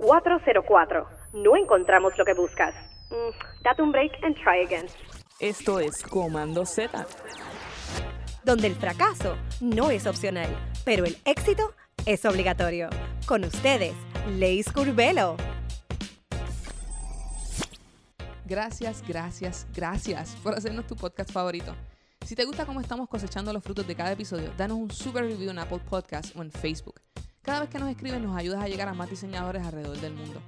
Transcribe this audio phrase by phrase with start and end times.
[0.00, 1.06] 404.
[1.34, 2.74] No encontramos lo que buscas.
[3.10, 4.86] Mm, date un break and try again.
[5.38, 7.06] Esto es Comando Z.
[8.44, 10.48] Donde el fracaso no es opcional,
[10.84, 11.74] pero el éxito
[12.06, 12.88] es obligatorio.
[13.26, 13.94] Con ustedes,
[14.38, 15.36] Leis Curvelo.
[18.46, 21.74] Gracias, gracias, gracias por hacernos tu podcast favorito.
[22.26, 25.50] Si te gusta cómo estamos cosechando los frutos de cada episodio, danos un super review
[25.50, 27.00] en Apple Podcast o en Facebook.
[27.42, 30.42] Cada vez que nos escribes nos ayudas a llegar a más diseñadores alrededor del mundo.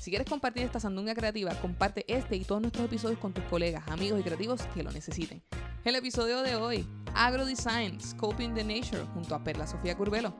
[0.00, 3.86] Si quieres compartir esta sandunga creativa, comparte este y todos nuestros episodios con tus colegas,
[3.88, 5.42] amigos y creativos que lo necesiten.
[5.84, 10.34] El episodio de hoy, Agro Design, Scoping the Nature, junto a Perla Sofía Curvelo.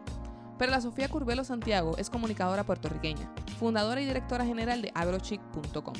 [0.58, 5.94] Perla Sofía Curvelo Santiago es comunicadora puertorriqueña, fundadora y directora general de agrochic.com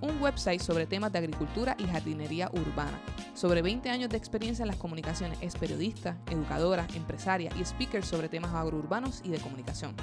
[0.00, 3.00] un website sobre temas de agricultura y jardinería urbana.
[3.34, 8.28] Sobre 20 años de experiencia en las comunicaciones, es periodista, educadora, empresaria y speaker sobre
[8.28, 9.94] temas agrourbanos y de comunicación.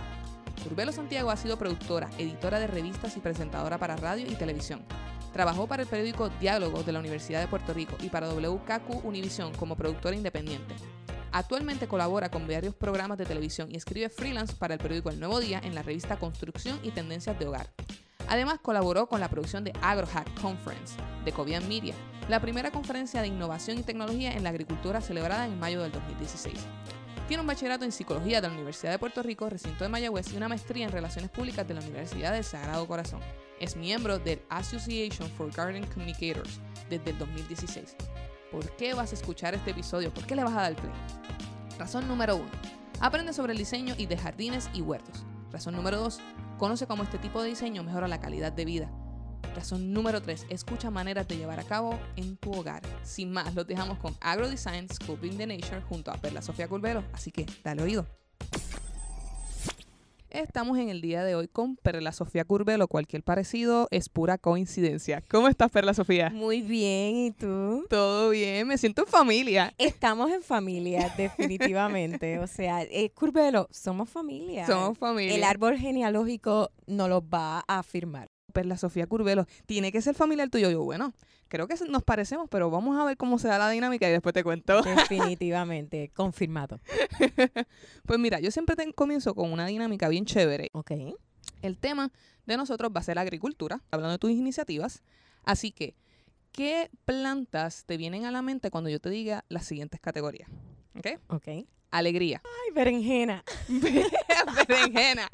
[0.65, 4.83] Urbelo Santiago ha sido productora, editora de revistas y presentadora para radio y televisión.
[5.33, 9.53] Trabajó para el periódico Diálogo de la Universidad de Puerto Rico y para WKQ Univisión
[9.53, 10.75] como productora independiente.
[11.31, 15.39] Actualmente colabora con varios programas de televisión y escribe freelance para el periódico El Nuevo
[15.39, 17.69] Día en la revista Construcción y Tendencias de Hogar.
[18.27, 21.93] Además, colaboró con la producción de AgroHack Conference de Covian Media,
[22.29, 26.55] la primera conferencia de innovación y tecnología en la agricultura celebrada en mayo del 2016.
[27.27, 30.37] Tiene un bachillerato en psicología de la Universidad de Puerto Rico, recinto de Mayagüez, y
[30.37, 33.19] una maestría en relaciones públicas de la Universidad del Sagrado Corazón.
[33.59, 37.95] Es miembro del Association for Garden Communicators desde el 2016.
[38.51, 40.13] ¿Por qué vas a escuchar este episodio?
[40.13, 40.91] ¿Por qué le vas a dar play?
[41.77, 42.45] Razón número 1.
[43.01, 45.25] Aprende sobre el diseño y de jardines y huertos.
[45.51, 46.19] Razón número 2.
[46.57, 48.91] Conoce cómo este tipo de diseño mejora la calidad de vida.
[49.55, 50.47] Razón número 3.
[50.49, 52.81] Escucha maneras de llevar a cabo en tu hogar.
[53.03, 57.03] Sin más, los dejamos con Agro Design Scoping the Nature junto a Perla Sofía Curvelo.
[57.13, 58.05] Así que dale oído.
[60.37, 62.87] Estamos en el día de hoy con Perla Sofía Curvelo.
[62.87, 65.23] Cualquier parecido es pura coincidencia.
[65.27, 66.29] ¿Cómo estás, Perla Sofía?
[66.29, 67.87] Muy bien, ¿y tú?
[67.89, 69.73] Todo bien, me siento en familia.
[69.79, 72.37] Estamos en familia, definitivamente.
[72.37, 74.67] o sea, eh, Curvelo, somos familia.
[74.67, 75.35] Somos familia.
[75.35, 78.29] El árbol genealógico nos lo va a afirmar.
[78.57, 80.71] Perla Sofía Curvelo, tiene que ser familiar tuyo.
[80.71, 81.13] Yo, bueno,
[81.47, 84.33] creo que nos parecemos, pero vamos a ver cómo se da la dinámica y después
[84.33, 84.81] te cuento.
[84.81, 86.79] Definitivamente, confirmado.
[88.07, 90.71] pues mira, yo siempre comienzo con una dinámica bien chévere.
[90.73, 90.89] Ok.
[91.61, 92.11] El tema
[92.47, 95.03] de nosotros va a ser la agricultura, hablando de tus iniciativas.
[95.43, 95.93] Así que,
[96.51, 100.49] ¿qué plantas te vienen a la mente cuando yo te diga las siguientes categorías?
[100.95, 101.19] ¿Ok?
[101.27, 101.47] Ok
[101.91, 102.41] alegría.
[102.43, 103.43] Ay, berenjena.
[104.67, 105.27] berenjena.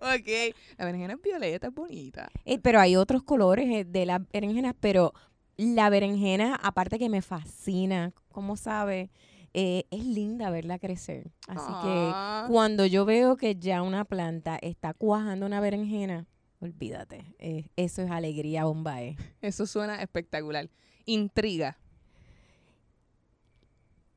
[0.00, 0.54] Ok.
[0.76, 2.30] La berenjena es violeta, es bonita.
[2.44, 5.12] Eh, pero hay otros colores eh, de las berenjenas, pero
[5.56, 9.10] la berenjena, aparte que me fascina, como sabe,
[9.54, 11.30] eh, es linda verla crecer.
[11.48, 12.46] Así que ah.
[12.48, 16.26] cuando yo veo que ya una planta está cuajando una berenjena,
[16.60, 17.34] olvídate.
[17.76, 18.98] eso es alegría bomba.
[19.40, 20.68] Eso suena espectacular.
[21.06, 21.78] Intriga.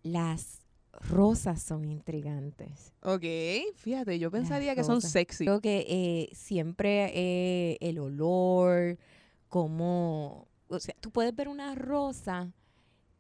[0.04, 0.61] Las
[1.10, 2.94] rosas son intrigantes.
[3.02, 3.24] Ok,
[3.76, 5.46] fíjate, yo pensaría que son sexy.
[5.46, 8.98] Creo que eh, siempre eh, el olor,
[9.48, 12.52] como, o sea, tú puedes ver una rosa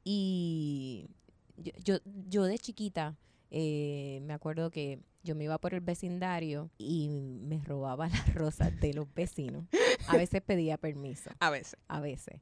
[0.04, 1.08] y
[1.58, 1.98] yo,
[2.30, 3.18] yo, de chiquita
[3.52, 8.80] eh, me acuerdo que yo me iba por el vecindario y me robaba las rosas
[8.80, 9.66] de los vecinos.
[10.08, 11.30] A veces pedía permiso.
[11.40, 11.78] A veces.
[11.88, 12.42] A veces.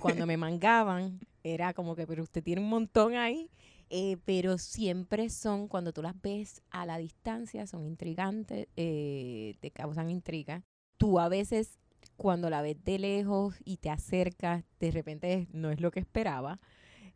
[0.00, 3.50] cuando me mangaban, era como que, pero usted tiene un montón ahí
[3.90, 9.70] eh, pero siempre son, cuando tú las ves a la distancia, son intrigantes, eh, te
[9.70, 10.62] causan intriga.
[10.96, 11.78] Tú a veces,
[12.16, 16.60] cuando la ves de lejos y te acercas, de repente no es lo que esperaba.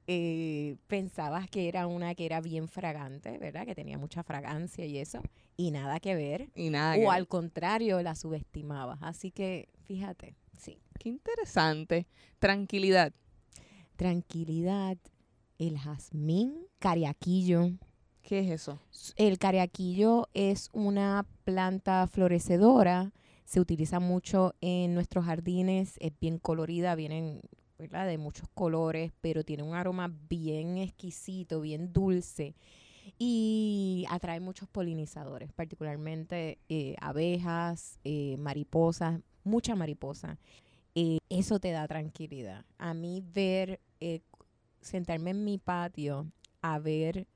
[0.07, 3.65] Eh, pensabas que era una que era bien fragante, ¿verdad?
[3.67, 5.23] Que tenía mucha fragancia y eso,
[5.57, 6.51] y nada que ver.
[6.55, 8.99] Y nada o al contrario, la subestimabas.
[9.03, 10.79] Así que, fíjate, sí.
[10.99, 12.07] Qué interesante.
[12.39, 13.13] Tranquilidad.
[13.97, 14.97] Tranquilidad
[15.69, 17.71] el jazmín cariaquillo.
[18.23, 18.81] ¿Qué es eso?
[19.17, 23.13] El cariaquillo es una planta florecedora,
[23.45, 27.41] se utiliza mucho en nuestros jardines, es bien colorida, vienen
[27.79, 32.55] de muchos colores, pero tiene un aroma bien exquisito, bien dulce
[33.19, 40.39] y atrae muchos polinizadores, particularmente eh, abejas, eh, mariposas, mucha mariposa.
[40.95, 42.65] Eh, eso te da tranquilidad.
[42.79, 43.81] A mí ver
[44.83, 46.31] sentarme en mi patio
[46.61, 47.27] a ver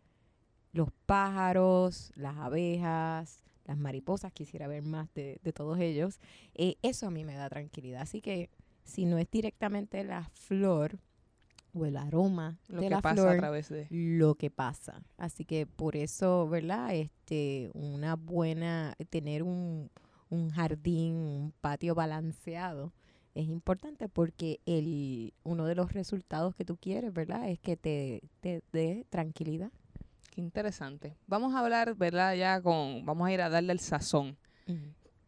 [0.73, 6.21] los pájaros, las abejas, las mariposas, quisiera ver más de, todos ellos,
[6.55, 8.03] eh, eso a mí me da tranquilidad.
[8.03, 8.51] Así que
[8.85, 10.99] si no es directamente la flor
[11.73, 15.03] o el aroma lo de que la pasa flor, a través de lo que pasa.
[15.17, 16.95] Así que por eso, ¿verdad?
[16.95, 19.91] Este, una buena, tener un,
[20.31, 22.93] un jardín, un patio balanceado,
[23.37, 27.49] es importante porque el, uno de los resultados que tú quieres, ¿verdad?
[27.51, 29.71] Es que te, te dé tranquilidad.
[30.31, 31.17] Qué interesante.
[31.27, 32.35] Vamos a hablar, ¿verdad?
[32.35, 34.39] Ya con, vamos a ir a darle el sazón.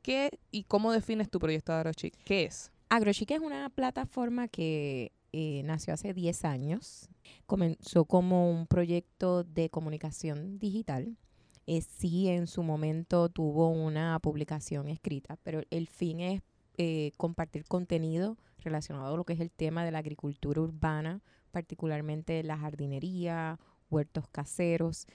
[0.01, 2.17] ¿Qué y cómo defines tu proyecto de AgroChic?
[2.25, 2.73] ¿Qué es?
[2.89, 7.11] AgroChic es una plataforma que eh, nació hace 10 años.
[7.45, 11.19] Comenzó como un proyecto de comunicación digital.
[11.67, 16.41] Eh, sí, en su momento tuvo una publicación escrita, pero el fin es
[16.81, 22.45] eh, compartir contenido relacionado a lo que es el tema de la agricultura urbana, particularmente
[22.45, 23.59] la jardinería,
[23.91, 25.07] huertos caseros.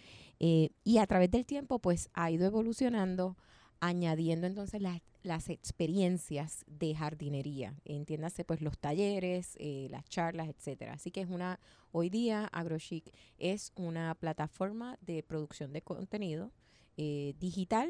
[0.41, 3.37] Eh, y a través del tiempo, pues ha ido evolucionando,
[3.79, 7.75] añadiendo entonces las, las experiencias de jardinería.
[7.85, 10.91] Entiéndase, pues los talleres, eh, las charlas, etcétera.
[10.91, 11.61] Así que es una,
[11.93, 16.51] hoy día AgroChic es una plataforma de producción de contenido
[16.97, 17.89] digital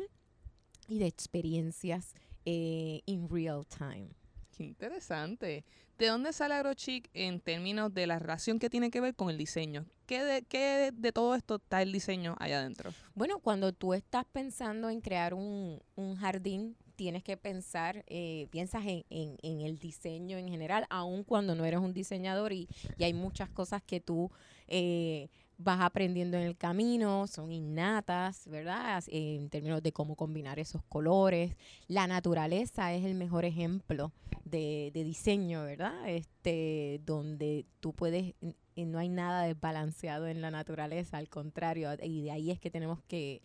[0.87, 2.13] y de experiencias
[2.45, 4.09] eh, in real time.
[4.55, 5.65] Qué interesante.
[5.97, 9.37] ¿De dónde sale AgroChic en términos de la relación que tiene que ver con el
[9.37, 9.85] diseño?
[10.05, 12.91] ¿Qué de, qué de todo esto está el diseño allá adentro?
[13.15, 18.83] Bueno, cuando tú estás pensando en crear un, un jardín, tienes que pensar, eh, piensas
[18.85, 22.67] en, en, en, el diseño en general, aun cuando no eres un diseñador y,
[22.97, 24.31] y hay muchas cosas que tú
[24.67, 29.03] eh, vas aprendiendo en el camino, son innatas, ¿verdad?
[29.07, 31.55] En términos de cómo combinar esos colores.
[31.87, 34.11] La naturaleza es el mejor ejemplo
[34.45, 36.09] de, diseño, ¿verdad?
[36.09, 38.33] Este, donde tú puedes,
[38.75, 43.01] no hay nada desbalanceado en la naturaleza, al contrario, y de ahí es que tenemos
[43.07, 43.41] que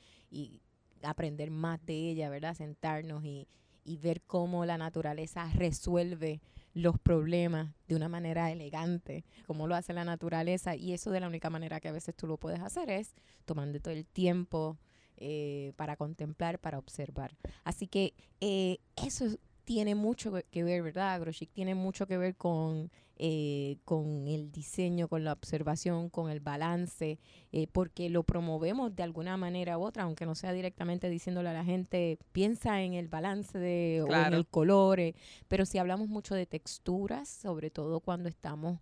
[1.02, 2.54] aprender más de ella, ¿verdad?
[2.54, 3.46] Sentarnos y,
[3.84, 6.40] y ver cómo la naturaleza resuelve
[6.74, 10.76] los problemas de una manera elegante, como lo hace la naturaleza.
[10.76, 13.80] Y eso de la única manera que a veces tú lo puedes hacer es tomando
[13.80, 14.78] todo el tiempo
[15.16, 17.36] eh, para contemplar, para observar.
[17.64, 19.26] Así que eh, eso
[19.68, 21.12] tiene mucho que ver, ¿verdad?
[21.12, 26.40] AgroChic tiene mucho que ver con, eh, con el diseño, con la observación, con el
[26.40, 27.18] balance,
[27.52, 31.52] eh, porque lo promovemos de alguna manera u otra, aunque no sea directamente diciéndole a
[31.52, 35.14] la gente, piensa en el balance de, o en el color, eh,
[35.48, 38.80] pero si hablamos mucho de texturas, sobre todo cuando estamos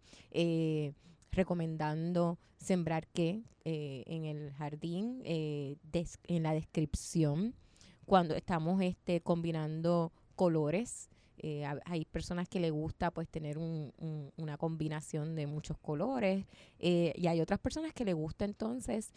[1.33, 7.57] recomendando sembrar qué en el jardín, en la descripción,
[8.05, 11.09] cuando estamos este, combinando colores.
[11.39, 16.47] Eh, hay personas que le gusta pues tener una combinación de muchos colores
[16.79, 19.13] eh, y hay otras personas que le gusta entonces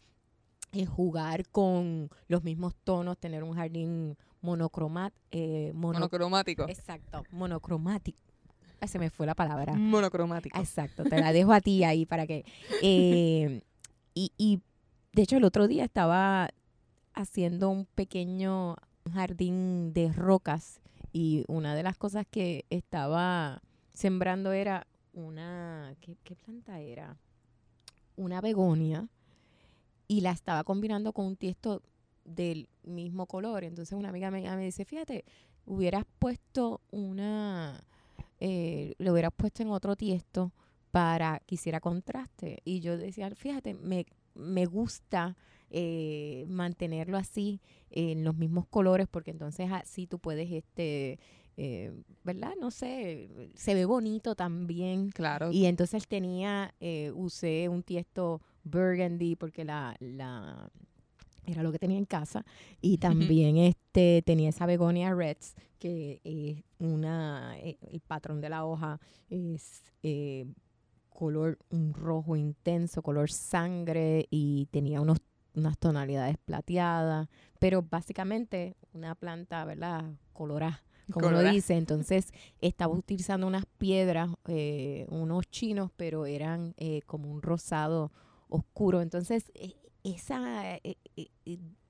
[0.73, 5.13] eh, jugar con los mismos tonos, tener un jardín monocromat,
[5.73, 6.67] monocromático.
[6.67, 8.19] Exacto, monocromático.
[8.85, 9.73] se me fue la palabra.
[9.75, 10.59] Monocromático.
[10.59, 12.43] Exacto, te la dejo a ti ahí para que...
[12.81, 13.61] y,
[14.13, 14.61] y
[15.13, 16.49] de hecho el otro día estaba
[17.13, 18.75] haciendo un pequeño
[19.13, 23.61] jardín de rocas y una de las cosas que estaba
[23.93, 27.17] sembrando era una, ¿qué, planta era?
[28.15, 29.07] Una begonia
[30.07, 31.81] y la estaba combinando con un tiesto
[32.25, 33.63] del mismo color.
[33.63, 35.25] Entonces una amiga me, me dice, fíjate,
[35.65, 37.83] hubieras puesto una,
[38.39, 40.51] eh, lo hubieras puesto en otro tiesto
[40.91, 42.59] para que hiciera contraste.
[42.65, 45.35] Y yo decía, fíjate, me, me gusta
[45.71, 47.61] eh, mantenerlo así
[47.91, 51.19] en los mismos colores porque entonces así tú puedes este
[51.57, 51.91] eh,
[52.23, 52.53] ¿verdad?
[52.59, 55.09] No sé, se ve bonito también.
[55.09, 55.51] Claro.
[55.51, 60.71] Y entonces tenía, eh, usé un tiesto burgundy porque la, la
[61.45, 62.45] era lo que tenía en casa
[62.79, 68.99] y también este tenía esa begonia reds que es una el patrón de la hoja
[69.29, 69.81] es
[71.09, 75.19] color un rojo intenso color sangre y tenía unos
[75.59, 80.05] unas tonalidades plateadas, pero básicamente una planta, ¿verdad?
[80.33, 81.75] Colorada, como lo dice.
[81.75, 88.11] Entonces, estaba utilizando unas piedras, eh, unos chinos, pero eran eh, como un rosado
[88.49, 89.01] oscuro.
[89.01, 90.97] Entonces, e, esa eh,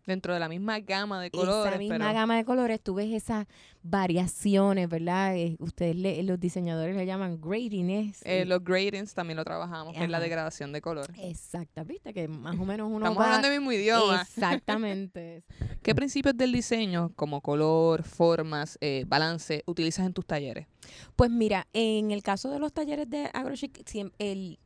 [0.05, 1.73] dentro de la misma gama de colores.
[1.73, 3.47] Esa misma gama de colores, tú ves esas
[3.81, 5.35] variaciones, ¿verdad?
[5.35, 8.21] Eh, ustedes, los diseñadores le llaman gradings.
[8.25, 11.11] Eh, los gradings también lo trabajamos, que es la degradación de color.
[11.17, 14.21] Exacto, viste que más o menos uno Estamos hablando del mismo idioma.
[14.21, 15.43] Exactamente.
[15.83, 20.67] ¿Qué principios del diseño, como color, formas, eh, balance, utilizas en tus talleres?
[21.15, 23.83] Pues mira, en el caso de los talleres de AgroChic,
[24.17, 24.59] el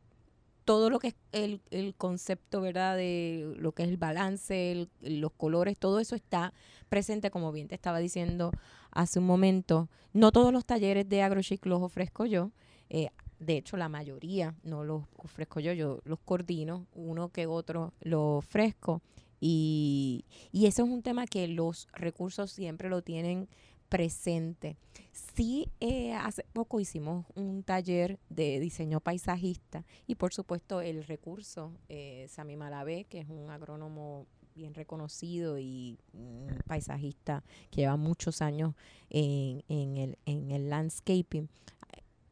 [0.66, 2.96] todo lo que es el, el, concepto, ¿verdad?
[2.96, 6.54] De lo que es el balance, los colores, todo eso está
[6.90, 8.52] presente, como bien te estaba diciendo
[8.92, 9.90] hace un momento.
[10.14, 12.52] No todos los talleres de AgroChic los ofrezco yo.
[12.90, 17.94] Eh, de hecho, la mayoría no los ofrezco yo, yo los coordino, uno que otro
[18.02, 19.02] lo ofrezco.
[19.40, 23.50] Y, y eso es un tema que los recursos siempre lo tienen
[23.94, 24.76] presente.
[25.12, 31.72] Sí, eh, hace poco hicimos un taller de diseño paisajista y por supuesto el recurso,
[31.90, 38.42] eh, Sami Malavé, que es un agrónomo bien reconocido y un paisajista que lleva muchos
[38.42, 38.74] años
[39.12, 41.48] en, en, el, en el landscaping,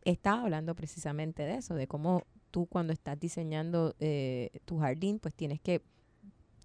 [0.03, 5.35] estaba hablando precisamente de eso, de cómo tú cuando estás diseñando eh, tu jardín, pues
[5.35, 5.83] tienes que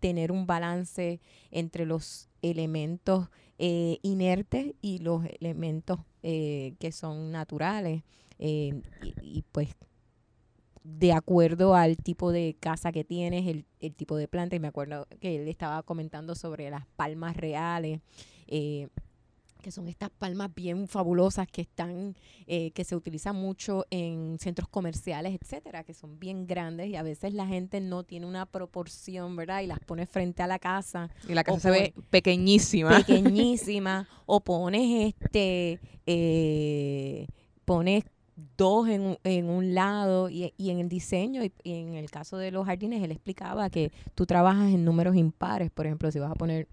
[0.00, 8.02] tener un balance entre los elementos eh, inertes y los elementos eh, que son naturales.
[8.38, 8.82] Eh,
[9.22, 9.70] y, pues
[10.84, 14.68] de acuerdo al tipo de casa que tienes, el, el, tipo de planta, y me
[14.68, 18.00] acuerdo que él estaba comentando sobre las palmas reales.
[19.66, 22.14] Que son estas palmas bien fabulosas que están,
[22.46, 27.02] eh, que se utilizan mucho en centros comerciales, etcétera, que son bien grandes y a
[27.02, 29.62] veces la gente no tiene una proporción, ¿verdad?
[29.62, 31.10] Y las pone frente a la casa.
[31.28, 32.98] Y la casa se ve pequeñísima.
[32.98, 34.06] Pequeñísima.
[34.26, 37.26] o pones este, eh,
[37.64, 38.04] pones
[38.56, 42.36] dos en, en, un lado y, y en el diseño y, y, en el caso
[42.36, 46.30] de los jardines él explicaba que tú trabajas en números impares, por ejemplo, si vas
[46.30, 46.68] a poner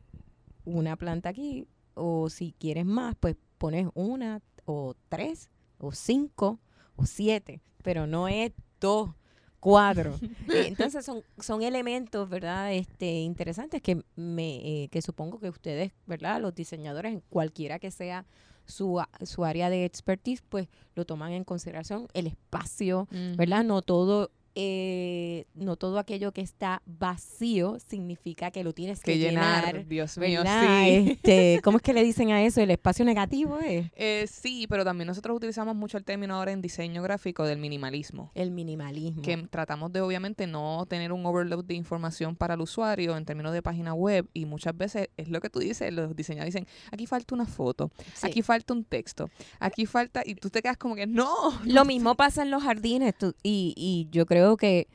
[0.66, 6.60] una planta aquí, o si quieres más, pues pones una o tres o cinco
[6.96, 9.12] o siete, pero no es dos,
[9.60, 10.20] cuatro.
[10.50, 12.74] Entonces son, son elementos, ¿verdad?
[12.74, 16.42] Este, interesantes que me, eh, que supongo que ustedes, ¿verdad?
[16.42, 18.26] Los diseñadores, cualquiera que sea
[18.66, 22.08] su, su área de expertise, pues lo toman en consideración.
[22.14, 23.36] El espacio, mm.
[23.36, 23.64] ¿verdad?
[23.64, 29.18] No todo eh, no todo aquello que está vacío significa que lo tienes que, que
[29.18, 31.20] llenar, llenar, Dios mío, sí.
[31.24, 32.62] Este, ¿Cómo es que le dicen a eso?
[32.62, 33.88] ¿El espacio negativo es?
[33.96, 38.32] Eh, sí, pero también nosotros utilizamos mucho el término ahora en diseño gráfico del minimalismo.
[38.36, 39.22] El minimalismo.
[39.22, 43.54] Que tratamos de obviamente no tener un overload de información para el usuario en términos
[43.54, 47.08] de página web y muchas veces es lo que tú dices, los diseñadores dicen, aquí
[47.08, 48.28] falta una foto, sí.
[48.28, 49.30] aquí falta un texto,
[49.60, 51.34] aquí falta, y tú te quedas como que no.
[51.66, 54.88] Lo mismo pasa en los jardines tú, y, y yo creo que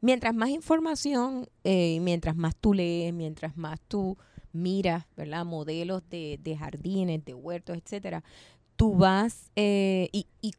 [0.00, 4.16] mientras más información, eh, mientras más tú lees, mientras más tú
[4.52, 5.44] miras, ¿verdad?
[5.44, 8.22] Modelos de, jardines, de huertos, etcétera,
[8.76, 10.52] tú vas eh, y, y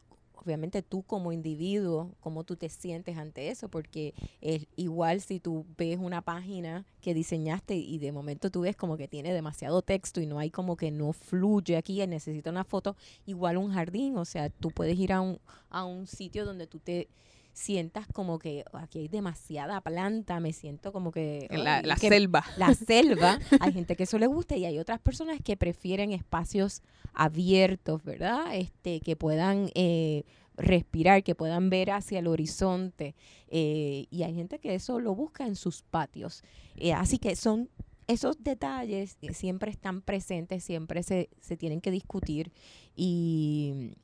[0.43, 5.65] obviamente tú como individuo, cómo tú te sientes ante eso, porque es igual si tú
[5.77, 10.21] ves una página que diseñaste y de momento tú ves como que tiene demasiado texto
[10.21, 12.95] y no hay como que no fluye aquí, necesita una foto,
[13.25, 16.79] igual un jardín, o sea, tú puedes ir a un, a un sitio donde tú
[16.79, 17.07] te
[17.53, 21.47] sientas como que oh, aquí hay demasiada planta, me siento como que...
[21.51, 22.43] La, la que, selva.
[22.57, 23.39] La selva.
[23.59, 26.81] hay gente que eso le gusta y hay otras personas que prefieren espacios
[27.13, 28.55] abiertos, ¿verdad?
[28.55, 29.69] Este, que puedan...
[29.75, 30.23] Eh,
[30.55, 33.15] respirar, que puedan ver hacia el horizonte.
[33.47, 36.43] Eh, y hay gente que eso lo busca en sus patios.
[36.75, 37.69] Eh, así que son
[38.07, 42.51] esos detalles siempre están presentes, siempre se, se tienen que discutir.
[42.95, 43.95] Y,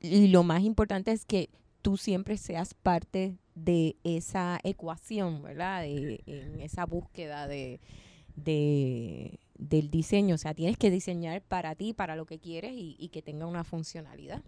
[0.00, 1.48] y lo más importante es que
[1.84, 5.82] tú siempre seas parte de esa ecuación, ¿verdad?
[5.82, 7.78] De, en esa búsqueda de,
[8.36, 10.36] de, del diseño.
[10.36, 13.44] O sea, tienes que diseñar para ti, para lo que quieres y, y que tenga
[13.44, 14.42] una funcionalidad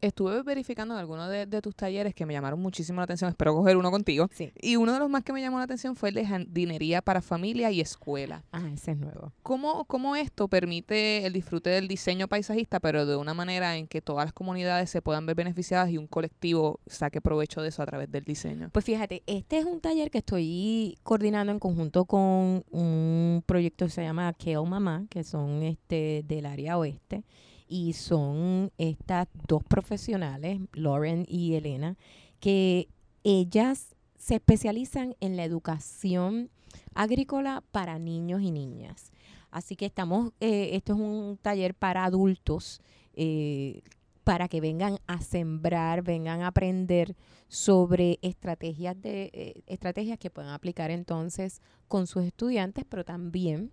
[0.00, 3.30] estuve verificando en algunos de, de, tus talleres que me llamaron muchísimo la atención.
[3.30, 4.28] Espero coger uno contigo.
[4.32, 4.52] Sí.
[4.60, 7.20] Y uno de los más que me llamó la atención fue el de jardinería para
[7.20, 8.44] familia y escuela.
[8.52, 9.32] Ah, ese es nuevo.
[9.42, 14.00] ¿Cómo, ¿Cómo esto permite el disfrute del diseño paisajista, pero de una manera en que
[14.00, 17.86] todas las comunidades se puedan ver beneficiadas y un colectivo saque provecho de eso a
[17.86, 18.70] través del diseño?
[18.72, 23.90] Pues fíjate, este es un taller que estoy coordinando en conjunto con un proyecto que
[23.90, 27.24] se llama Kale Mamá, que son este del área oeste
[27.68, 31.96] y son estas dos profesionales, Lauren y Elena,
[32.40, 32.88] que
[33.24, 36.50] ellas se especializan en la educación
[36.94, 39.12] agrícola para niños y niñas.
[39.50, 42.80] Así que estamos, eh, esto es un taller para adultos,
[43.14, 43.82] eh,
[44.24, 47.16] para que vengan a sembrar, vengan a aprender
[47.48, 53.72] sobre estrategias de eh, estrategias que puedan aplicar entonces con sus estudiantes, pero también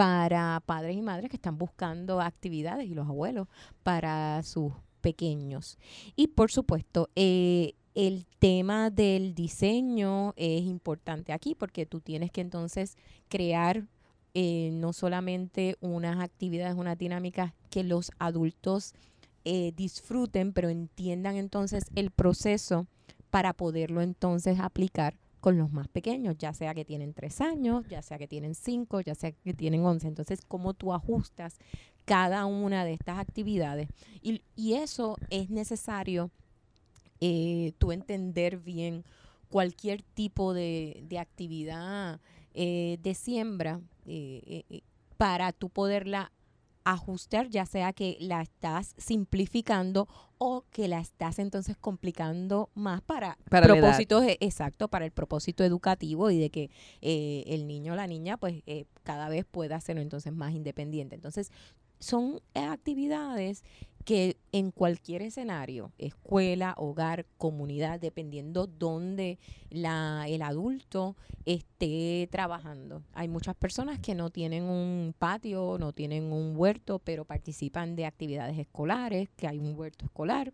[0.00, 3.48] para padres y madres que están buscando actividades y los abuelos
[3.82, 5.76] para sus pequeños.
[6.16, 12.40] Y por supuesto, eh, el tema del diseño es importante aquí porque tú tienes que
[12.40, 12.96] entonces
[13.28, 13.88] crear
[14.32, 18.94] eh, no solamente unas actividades, unas dinámicas que los adultos
[19.44, 22.86] eh, disfruten, pero entiendan entonces el proceso
[23.28, 28.02] para poderlo entonces aplicar con los más pequeños, ya sea que tienen tres años, ya
[28.02, 30.06] sea que tienen cinco, ya sea que tienen once.
[30.06, 31.58] Entonces, ¿cómo tú ajustas
[32.04, 33.88] cada una de estas actividades?
[34.22, 34.42] Y,
[34.74, 36.30] eso es necesario
[37.20, 39.04] eh, tú entender bien
[39.48, 42.20] cualquier tipo de, actividad
[42.54, 44.82] eh, de siembra eh,
[45.16, 46.30] para tú poderla
[46.84, 50.08] ajustar, ya sea que la estás simplificando
[50.38, 56.30] o que la estás entonces complicando más para, propósitos, e- exacto, para el propósito educativo
[56.30, 56.70] y de que
[57.02, 61.14] eh, el niño o la niña pues eh, cada vez pueda ser entonces más independiente.
[61.14, 61.52] Entonces,
[61.98, 63.62] son actividades
[64.04, 69.38] que en cualquier escenario, escuela, hogar, comunidad, dependiendo dónde
[69.70, 73.02] la, el adulto esté trabajando.
[73.12, 78.06] Hay muchas personas que no tienen un patio, no tienen un huerto, pero participan de
[78.06, 80.52] actividades escolares, que hay un huerto escolar,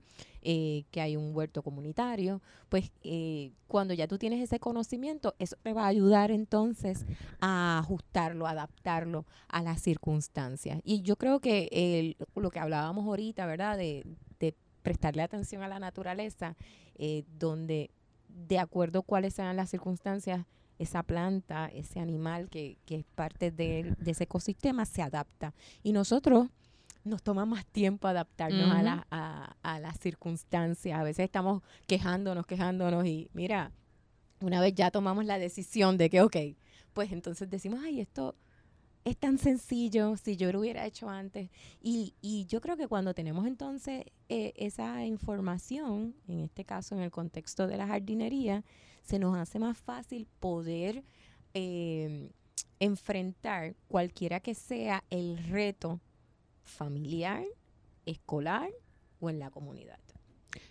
[0.48, 2.40] eh, que hay un huerto comunitario.
[2.68, 7.04] Pues eh, cuando ya tú tienes ese conocimiento, eso te va a ayudar entonces
[7.40, 10.80] a ajustarlo, adaptarlo a las circunstancias.
[10.84, 13.76] Y yo creo que lo que hablábamos ahorita, ¿verdad?
[13.76, 14.06] De,
[14.38, 16.54] de prestarle atención a la naturaleza,
[16.94, 17.90] eh, donde
[18.28, 20.46] de acuerdo a cuáles sean las circunstancias,
[20.78, 25.54] esa planta, ese animal que, que es parte de, de ese ecosistema se adapta.
[25.82, 26.50] Y nosotros
[27.06, 28.84] nos toma más tiempo adaptarnos a, Ujú.
[28.84, 30.98] la- a, a las circunstancias.
[30.98, 33.72] A veces estamos quejándonos, quejándonos y mira,
[34.40, 36.36] una vez ya tomamos la decisión de que, ok,
[36.92, 38.34] pues entonces decimos, ay, esto
[39.04, 41.48] es tan sencillo, si yo lo hubiera hecho antes.
[41.80, 47.02] Y, y yo creo que cuando tenemos entonces eh, esa información, en este caso en
[47.02, 48.64] el contexto de la jardinería,
[49.02, 51.04] se nos hace más fácil poder
[51.54, 52.30] eh,
[52.80, 56.00] enfrentar cualquiera que sea el reto
[56.66, 57.44] familiar,
[58.04, 58.70] escolar
[59.20, 59.98] o en la comunidad.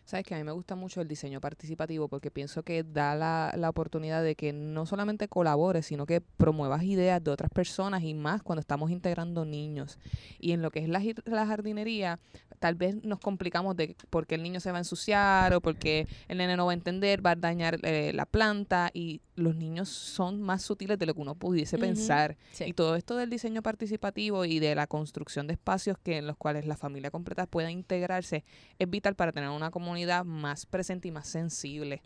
[0.06, 3.52] Sabes que a mí me gusta mucho el diseño participativo porque pienso que da la,
[3.58, 8.14] la oportunidad de que no solamente colabores, sino que promuevas ideas de otras personas y
[8.14, 9.98] más cuando estamos integrando niños.
[10.40, 12.20] Y en lo que es la, la jardinería,
[12.60, 16.08] tal vez nos complicamos de por qué el niño se va a ensuciar o porque
[16.28, 19.90] el nene no va a entender, va a dañar eh, la planta y los niños
[19.90, 22.38] son más sutiles de lo que uno pudiese pensar.
[22.52, 22.66] Sí.
[22.68, 26.38] Y todo esto del diseño participativo y de la construcción de espacios que en los
[26.38, 28.46] cuales la familia completa pueda integrarse
[28.78, 32.02] es vital para tener una comunidad más presente y más sensible.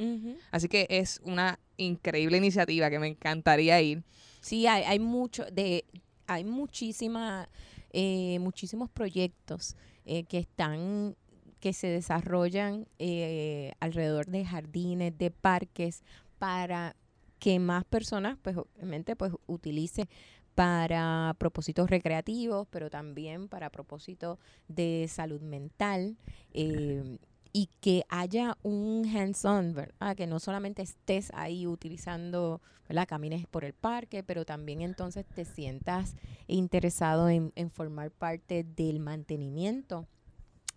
[0.51, 4.03] Así que es una increíble iniciativa que me encantaría ir.
[4.41, 5.85] Sí, hay, hay mucho, de,
[6.27, 7.49] hay muchísima,
[7.91, 9.75] eh, muchísimos proyectos
[10.05, 11.15] eh, que están,
[11.59, 16.03] que se desarrollan eh, alrededor de jardines, de parques,
[16.37, 16.95] para
[17.39, 20.07] que más personas, pues obviamente, pues utilice
[20.55, 26.17] para propósitos recreativos, pero también para propósitos de salud mental.
[26.53, 27.17] eh,
[27.51, 30.15] y que haya un hands-on, ¿verdad?
[30.15, 33.07] Que no solamente estés ahí utilizando, ¿verdad?
[33.07, 36.15] Camines por el parque, pero también entonces te sientas
[36.47, 40.05] interesado en, en formar parte del mantenimiento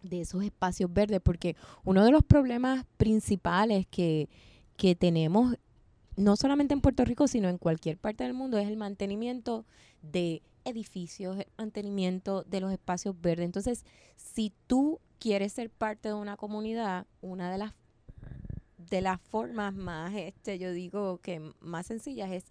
[0.02, 4.28] de esos espacios verdes, porque uno de los problemas principales que,
[4.76, 5.56] que tenemos,
[6.16, 9.64] no solamente en Puerto Rico, sino en cualquier parte del mundo, es el mantenimiento
[10.02, 13.44] de edificios, el mantenimiento de los espacios verdes.
[13.44, 13.84] Entonces,
[14.16, 17.74] si tú quieres ser parte de una comunidad, una de las
[18.90, 22.44] de las formas más, este, yo digo que más sencillas es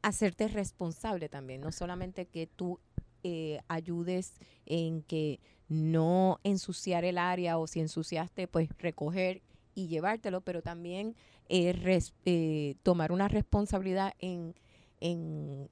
[0.00, 2.78] hacerte responsable también, no solamente que tú
[3.24, 9.42] eh, ayudes en que no ensuciar el área o si ensuciaste, pues recoger
[9.74, 11.16] y llevártelo, pero también
[11.48, 14.54] eh, eh, tomar una responsabilidad en,
[15.00, 15.68] en,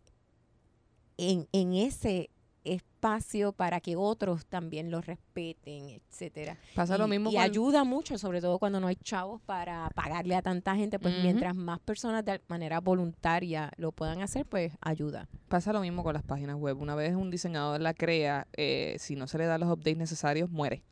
[1.16, 2.30] en, en ese
[2.64, 6.57] espacio para que otros también lo respeten, etcétera.
[6.74, 10.35] Pasa lo Y- mismo y ayuda mucho, sobre todo cuando no hay chavos para pagarle
[10.35, 15.29] a tanta gente, pues mientras más personas de manera voluntaria lo puedan hacer, pues ayuda.
[15.48, 16.81] Pasa lo mismo con las páginas web.
[16.81, 20.50] Una vez un diseñador la crea, eh, si no se le dan los updates necesarios,
[20.50, 20.83] muere.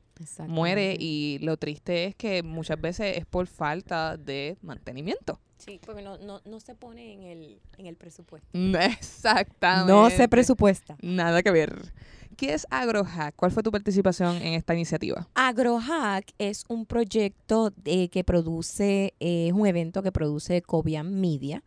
[0.46, 5.40] Muere y lo triste es que muchas veces es por falta de mantenimiento.
[5.64, 8.48] Sí, porque no, no, no se pone en el, en el presupuesto.
[8.52, 9.92] Exactamente.
[9.92, 10.96] No se presupuesta.
[11.02, 11.92] Nada que ver.
[12.36, 13.36] ¿Qué es AgroHack?
[13.36, 15.28] ¿Cuál fue tu participación en esta iniciativa?
[15.34, 21.62] AgroHack es un proyecto de- que produce, eh, es un evento que produce Cobian Media.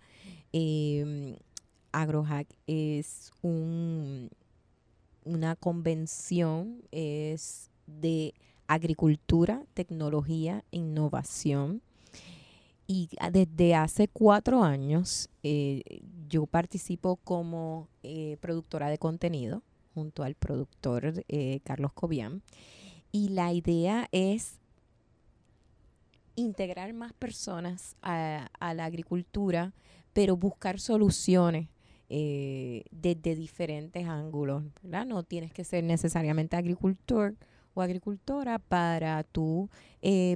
[0.51, 1.38] Eh,
[1.91, 4.29] AgroHack es un,
[5.23, 8.34] una convención, es de
[8.67, 11.81] agricultura, tecnología, innovación.
[12.87, 15.81] Y desde hace cuatro años eh,
[16.29, 19.63] yo participo como eh, productora de contenido
[19.95, 22.43] junto al productor eh, Carlos Cobian.
[23.11, 24.59] Y la idea es
[26.35, 29.73] integrar más personas a, la agricultura,
[30.13, 31.69] pero buscar soluciones
[32.07, 34.63] desde diferentes ángulos.
[34.83, 37.35] No tienes que ser necesariamente agricultor
[37.73, 39.69] o agricultora para tú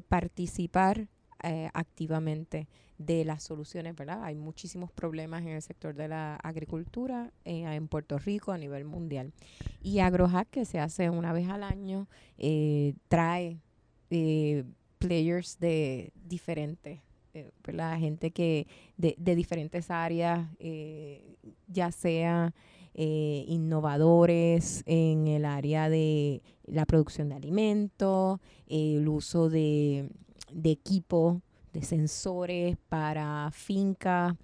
[0.07, 1.09] participar
[1.41, 4.23] eh, activamente de las soluciones, ¿verdad?
[4.23, 8.84] Hay muchísimos problemas en el sector de la agricultura eh, en Puerto Rico a nivel
[8.84, 9.32] mundial.
[9.82, 13.62] Y AgroHack, que se hace una vez al año, eh, trae
[14.97, 16.99] players de diferentes,
[17.63, 17.97] ¿verdad?
[17.99, 20.49] Gente que de, diferentes áreas,
[21.67, 22.54] ya sea
[22.95, 30.10] innovadores en el área de la producción de alimentos, el uso de,
[30.51, 31.41] de equipo,
[31.73, 34.35] de sensores para fincas,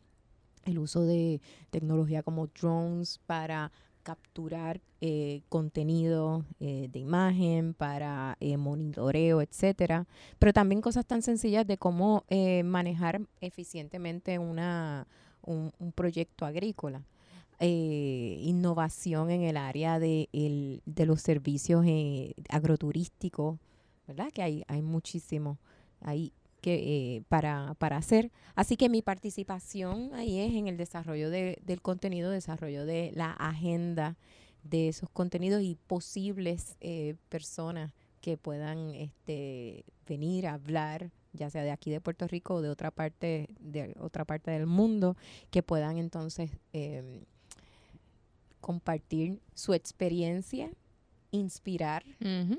[0.65, 3.71] el uso de tecnología como drones para
[4.03, 10.05] capturar eh, contenido eh, de imagen, para eh, monitoreo, etcétera.
[10.39, 15.07] Pero también cosas tan sencillas de cómo eh, manejar eficientemente una,
[15.43, 17.01] un, un proyecto agrícola.
[17.59, 21.85] Eh, innovación en el área de, el- de los servicios
[22.49, 23.57] agroturísticos,
[24.07, 24.31] ¿verdad?
[24.31, 25.57] Que hay, hay muchísimo
[26.05, 28.31] ahí que, eh, para, para hacer.
[28.55, 33.31] Así que mi participación ahí es en el desarrollo de- del contenido, desarrollo de la
[33.31, 34.17] agenda
[34.63, 41.63] de esos contenidos y posibles eh, personas que puedan este, venir a hablar ya sea
[41.63, 45.17] de aquí de Puerto Rico o de otra parte de otra parte del mundo
[45.51, 47.25] que puedan entonces em,
[48.61, 50.71] compartir su experiencia
[51.31, 52.03] inspirar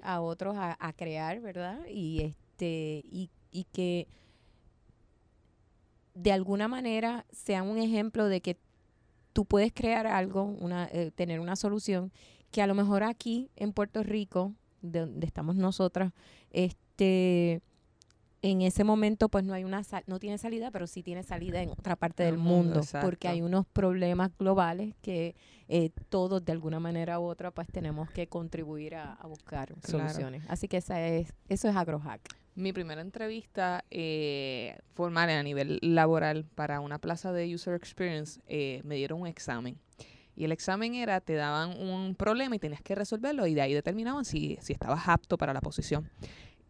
[0.03, 1.81] a otros a, a crear, ¿verdad?
[1.91, 4.07] Y este y, y que
[6.15, 8.57] de alguna manera sean un ejemplo de que
[9.33, 12.11] tú puedes crear algo, una, eh, tener una solución
[12.51, 16.13] que a lo mejor aquí en Puerto Rico, de donde estamos nosotras,
[16.51, 17.61] este
[18.43, 21.61] en ese momento pues no hay una sal- no tiene salida, pero sí tiene salida
[21.63, 25.35] en otra parte del el mundo, porque hay unos problemas globales que
[25.69, 30.09] eh, todos de alguna manera u otra pues tenemos que contribuir a, a buscar Claro.
[30.09, 30.45] soluciones.
[30.49, 32.21] Así que esa es, eso es AgroHack.
[32.57, 38.81] Mi primera entrevista eh, formal a nivel laboral para una plaza de User Experience eh,
[38.83, 39.79] me dieron un examen.
[40.35, 43.73] Y el examen era, te daban un problema y tenías que resolverlo y de ahí
[43.73, 46.11] determinaban si, si estabas apto para la posición.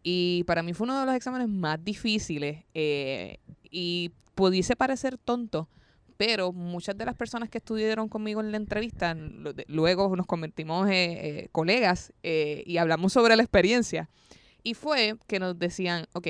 [0.03, 5.67] Y para mí fue uno de los exámenes más difíciles eh, y pudiese parecer tonto,
[6.15, 9.15] pero muchas de las personas que estuvieron conmigo en la entrevista,
[9.67, 14.09] luego nos convertimos en eh, colegas eh, y hablamos sobre la experiencia.
[14.67, 16.27] Y fue que nos decían, ok,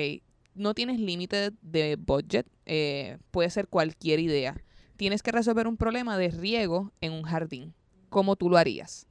[0.54, 4.62] no tienes límite de budget, eh, puede ser cualquier idea.
[4.96, 7.74] Tienes que resolver un problema de riego en un jardín.
[8.10, 9.08] ¿Cómo tú lo harías?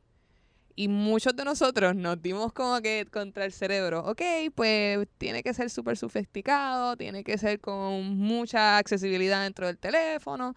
[0.77, 4.21] Y muchos de nosotros nos dimos como que contra el cerebro, ok,
[4.55, 10.55] pues tiene que ser súper sofisticado, tiene que ser con mucha accesibilidad dentro del teléfono.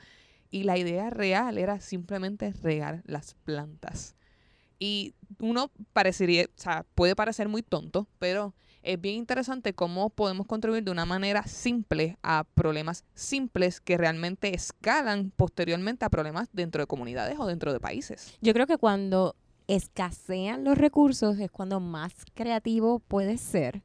[0.49, 4.15] Y la idea real era simplemente regar las plantas.
[4.81, 10.47] Y uno parecería, o sea, puede parecer muy tonto, pero es bien interesante cómo podemos
[10.47, 16.83] contribuir de una manera simple a problemas simples que realmente escalan posteriormente a problemas dentro
[16.83, 18.35] de comunidades o dentro de países.
[18.41, 23.83] Yo creo que cuando escasean los recursos es cuando más creativo puedes ser.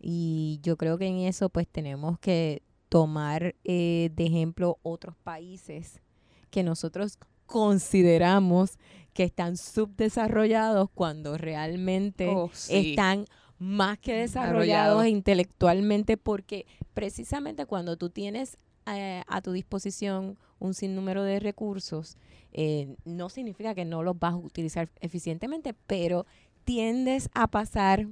[0.00, 6.02] Y yo creo que en eso pues tenemos que tomar eh, de ejemplo otros países
[6.50, 8.78] que nosotros consideramos
[9.12, 12.90] que están subdesarrollados cuando realmente Oh, sí.
[12.90, 13.26] están
[13.58, 21.22] más que desarrollados intelectualmente porque precisamente cuando tú tienes eh, a tu disposición un sinnúmero
[21.22, 22.16] de recursos,
[22.52, 26.26] eh, no significa que no los vas a utilizar eficientemente, pero
[26.64, 28.08] tiendes a pasar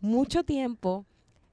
[0.00, 1.06] mucho tiempo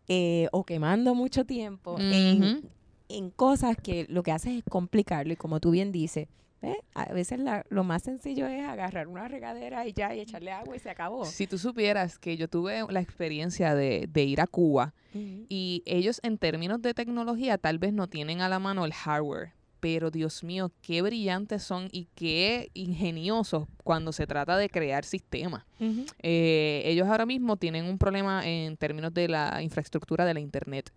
[0.07, 2.69] eh, o quemando mucho tiempo en,
[3.09, 6.27] en cosas que lo que haces es complicarlo y como tú bien dices,
[6.61, 6.77] ¿ves?
[6.93, 10.75] a veces la- lo más sencillo es agarrar una regadera y ya y echarle agua
[10.75, 11.25] y se acabó.
[11.25, 16.19] Si tú supieras que yo tuve la experiencia de, de ir a Cuba y ellos
[16.23, 20.43] en términos de tecnología tal vez no tienen a la mano el hardware, pero Dios
[20.43, 25.63] mío, qué brillantes son y qué ingeniosos cuando se trata de crear sistemas.
[26.21, 30.91] Eh, ellos ahora mismo tienen un problema en términos de la infraestructura de la Internet,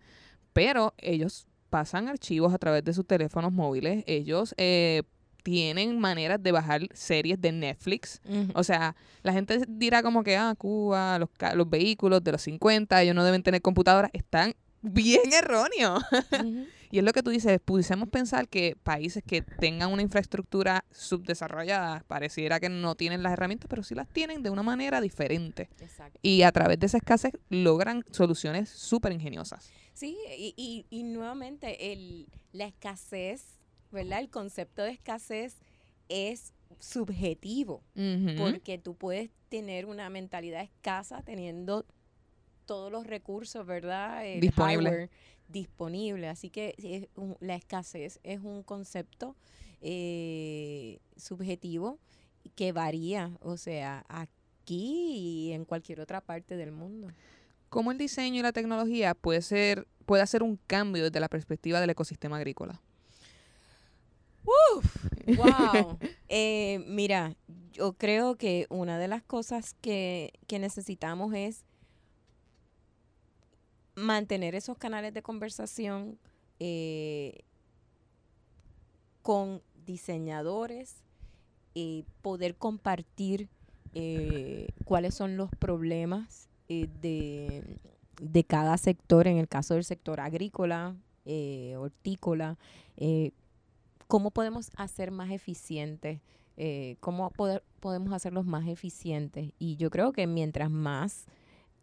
[0.52, 5.04] pero ellos pasan archivos a través de sus teléfonos móviles, ellos eh,
[5.42, 8.20] tienen maneras de bajar series de Netflix.
[8.54, 13.02] O sea, la gente dirá como que, ah, Cuba, los, los vehículos de los 50,
[13.02, 14.10] ellos no deben tener computadoras.
[14.14, 16.02] Están bien erróneos.
[16.92, 22.04] Y es lo que tú dices, pudiésemos pensar que países que tengan una infraestructura subdesarrollada,
[22.06, 25.70] pareciera que no tienen las herramientas, pero sí las tienen de una manera diferente.
[25.80, 26.20] Exacto.
[26.20, 29.70] Y a través de esa escasez logran soluciones súper ingeniosas.
[29.94, 33.42] Sí, y, y, y nuevamente el, la escasez,
[33.92, 34.20] ¿verdad?
[34.20, 35.58] El concepto de escasez
[36.08, 37.82] es subjetivo,
[38.38, 41.84] porque tú puedes tener una mentalidad escasa teniendo
[42.66, 44.26] todos los recursos, ¿verdad?
[44.26, 44.90] El Disponible.
[44.90, 45.10] hardware
[45.48, 46.28] disponible.
[46.28, 49.36] Así que es un- la escasez es un concepto
[49.84, 51.98] eh, subjetivo
[52.54, 57.08] que varía, o sea, aquí y en cualquier otra parte del mundo.
[57.68, 61.80] ¿Cómo el diseño y la tecnología puede ser puede hacer un cambio desde la perspectiva
[61.80, 62.80] del ecosistema agrícola?
[64.44, 65.98] Wow.
[66.34, 67.36] Eh, mira,
[67.72, 71.66] yo creo que una de las cosas que, que necesitamos es
[73.96, 76.18] mantener esos canales de conversación
[76.58, 77.40] eh,
[79.20, 81.02] con diseñadores
[81.74, 83.50] y poder compartir
[83.92, 87.78] eh, cuáles son los problemas de,
[88.22, 90.96] de cada sector, en el caso del sector agrícola,
[91.76, 92.56] hortícola,
[94.12, 96.20] cómo podemos hacer más eficientes,
[96.58, 99.52] eh, cómo poder, podemos hacerlos más eficientes.
[99.58, 101.24] Y yo creo que mientras más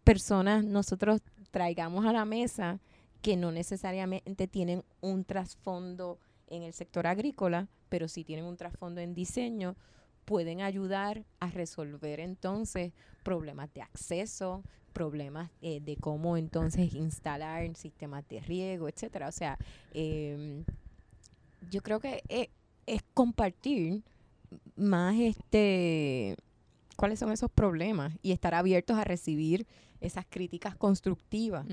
[0.03, 2.81] personas nosotros traigamos a la mesa
[3.23, 9.01] que no necesariamente tienen un trasfondo en el sector agrícola, pero sí tienen un trasfondo
[9.01, 9.75] en diseño,
[10.25, 14.61] pueden ayudar a resolver entonces problemas de acceso,
[14.93, 19.29] problemas eh, de cómo entonces instalar sistemas de riego, etcétera.
[19.29, 19.57] O sea,
[19.95, 20.63] em,
[21.69, 22.47] yo creo que es,
[22.85, 24.03] es compartir
[24.75, 26.35] más este
[26.95, 29.65] cuáles son esos problemas y estar abiertos a recibir
[30.01, 31.65] esas críticas constructivas.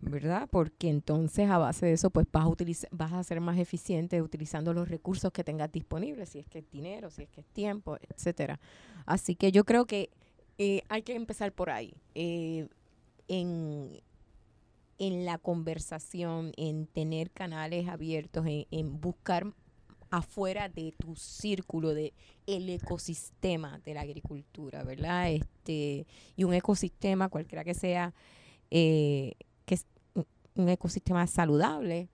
[0.00, 0.48] ¿verdad?
[0.50, 4.22] Porque entonces a base de eso pues vas a utilizar vas a ser más eficiente
[4.22, 7.46] utilizando los recursos que tengas disponibles, si es que es dinero, si es que es
[7.48, 8.60] tiempo, etcétera.
[9.06, 10.10] Así que yo creo que
[10.58, 11.94] eh, hay que empezar por ahí.
[12.14, 12.68] eh,
[13.28, 14.00] en,
[14.98, 19.52] en la conversación, en tener canales abiertos, en, en buscar
[20.10, 22.12] afuera de tu círculo, de
[22.46, 25.30] el ecosistema de la agricultura, ¿verdad?
[25.32, 28.14] Este, y un ecosistema, cualquiera que sea,
[28.70, 29.34] eh,
[29.66, 32.08] que es un- un ecosistema saludable,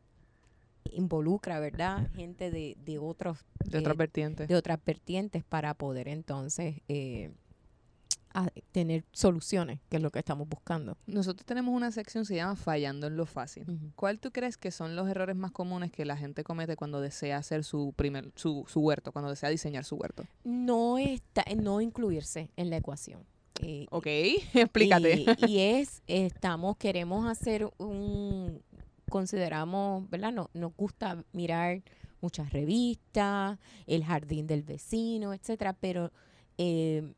[0.92, 2.08] involucra, ¿verdad?
[2.14, 4.48] Gente de, de otros De otras eh, vertientes.
[4.48, 7.30] de otras vertientes para poder entonces eh,
[8.32, 10.96] a- tener soluciones, que es lo que estamos buscando.
[11.06, 13.64] Nosotros tenemos una sección que se llama Fallando en lo fácil.
[13.68, 13.92] Ujú.
[13.96, 17.38] ¿Cuál tú crees que son los errores más comunes que la gente comete cuando desea
[17.38, 20.24] hacer su primer su, su huerto, cuando desea diseñar su huerto?
[20.44, 23.24] No está, no incluirse en la ecuación.
[23.62, 24.06] Eh, Ok,
[24.54, 25.24] explícate.
[25.42, 28.62] Y, y es, estamos, queremos hacer un,
[29.10, 30.32] consideramos, ¿verdad?
[30.32, 31.82] No, nos gusta mirar
[32.22, 36.10] muchas revistas, el jardín del vecino, etcétera, pero
[36.58, 37.12] eh,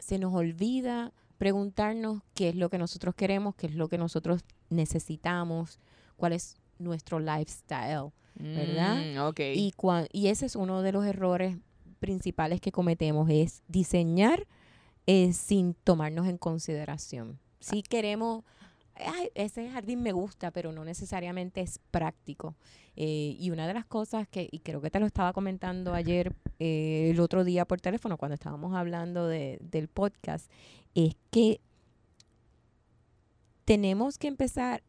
[0.00, 4.42] se nos olvida preguntarnos qué es lo que nosotros queremos, qué es lo que nosotros
[4.68, 5.78] necesitamos,
[6.16, 8.10] cuál es nuestro lifestyle.
[8.34, 8.96] ¿verdad?
[9.14, 9.40] Mm, ok.
[9.54, 11.56] Y, cua- y ese es uno de los errores
[11.98, 14.46] principales que cometemos, es diseñar
[15.06, 17.38] eh, sin tomarnos en consideración.
[17.58, 18.44] Si queremos,
[18.94, 22.54] "Ay, ese jardín me gusta, pero no necesariamente es práctico.
[22.96, 26.34] Eh, y una de las cosas que, y creo que te lo estaba comentando ayer,
[26.58, 30.50] eh, el otro día por teléfono, cuando estábamos hablando de- del podcast,
[30.94, 31.60] es que
[33.64, 34.82] tenemos que empezar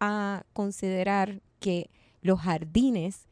[0.00, 1.90] a considerar que
[2.22, 3.28] los jardines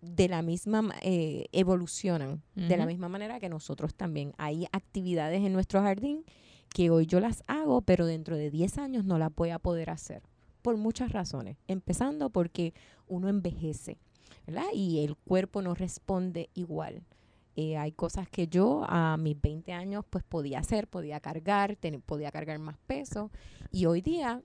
[0.00, 4.32] de la misma ma- eh, evolucionan de la misma manera que nosotros también.
[4.38, 6.24] Hay actividades en nuestro jardín
[6.74, 9.90] que hoy yo las hago, pero dentro de 10 años no las voy a poder
[9.90, 10.22] hacer
[10.62, 12.74] por muchas razones, empezando porque
[13.08, 13.98] uno envejece,
[14.46, 14.66] ¿verdad?
[14.74, 17.02] Y el cuerpo no responde igual.
[17.56, 22.30] Eh, hay cosas que yo a mis 20 años pues podía hacer, podía cargar, podía
[22.30, 23.30] cargar más peso
[23.72, 24.42] y hoy día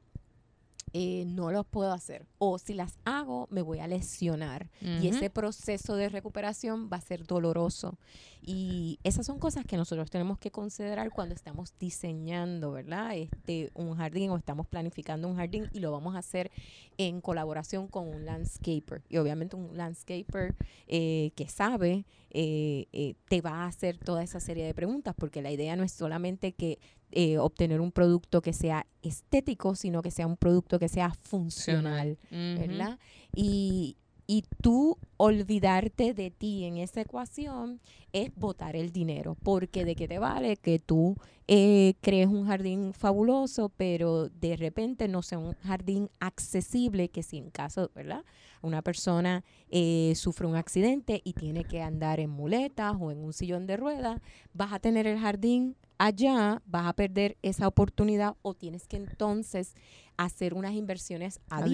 [0.97, 2.25] eh, no los puedo hacer.
[2.38, 4.69] O si las hago, me voy a lesionar.
[4.79, 7.97] Y ese proceso de recuperación va a ser doloroso.
[8.41, 13.13] Y esas son cosas que nosotros tenemos que considerar cuando estamos diseñando, ¿verdad?
[13.13, 16.49] Este, un jardín o estamos planificando un jardín y lo vamos a hacer
[16.97, 19.03] en colaboración con un landscaper.
[19.10, 20.55] Y obviamente un landscaper
[20.88, 22.05] eh, que sabe
[22.38, 25.86] eh, eh, te va a hacer toda esa serie de preguntas porque la idea no
[25.86, 26.79] es solamente que
[27.15, 32.17] eh, obtener un producto que sea estético, sino que sea un producto que sea funcional.
[32.30, 32.99] ¿verdad?
[33.34, 33.95] Y,
[34.28, 37.80] y tú olvidarte de ti en esa ecuación
[38.12, 41.15] es botar el dinero, porque de qué te vale que tú
[41.47, 47.38] eh, crees un jardín fabuloso, pero de repente no sea un jardín accesible, que si
[47.38, 48.25] en caso, ¿verdad?
[48.62, 53.32] Una persona eh, sufre un accidente y tiene que andar en muletas o en un
[53.32, 54.19] sillón de ruedas,
[54.54, 59.75] vas a tener el jardín allá, vas a perder esa oportunidad o tienes que entonces
[60.17, 61.71] hacer unas inversiones Adicionales.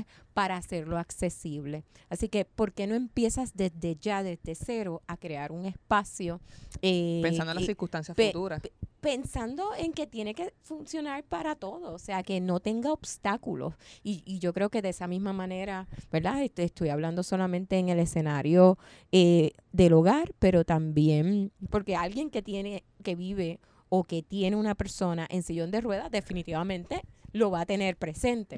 [0.00, 1.82] adicionales para hacerlo accesible.
[2.10, 6.40] Así que, ¿por qué no empiezas desde ya, desde cero, a crear un espacio?
[6.82, 8.60] eh, Pensando en las circunstancias pe- futuras.
[8.60, 13.74] pe- pensando en que tiene que funcionar para todo, o sea, que no tenga obstáculos.
[14.02, 16.42] Y, y yo creo que de esa misma manera, ¿verdad?
[16.42, 18.78] Este, Estoy hablando solamente en el escenario
[19.12, 24.74] eh, del hogar, pero también porque alguien que tiene, que vive o que tiene una
[24.74, 27.02] persona en sillón de ruedas, definitivamente
[27.36, 28.56] lo va a tener presente.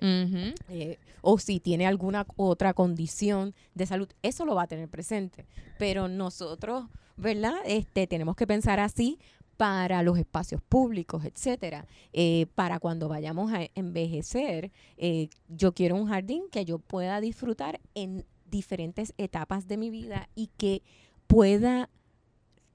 [0.68, 5.46] Eh, o si tiene alguna otra condición de salud, eso lo va a tener presente.
[5.78, 6.86] Pero nosotros,
[7.16, 7.56] ¿verdad?
[7.66, 9.18] Este, tenemos que pensar así
[9.56, 11.86] para los espacios públicos, etcétera.
[12.12, 17.80] Eh, para cuando vayamos a envejecer, eh, yo quiero un jardín que yo pueda disfrutar
[17.94, 20.82] en diferentes etapas de mi vida y que
[21.26, 21.90] pueda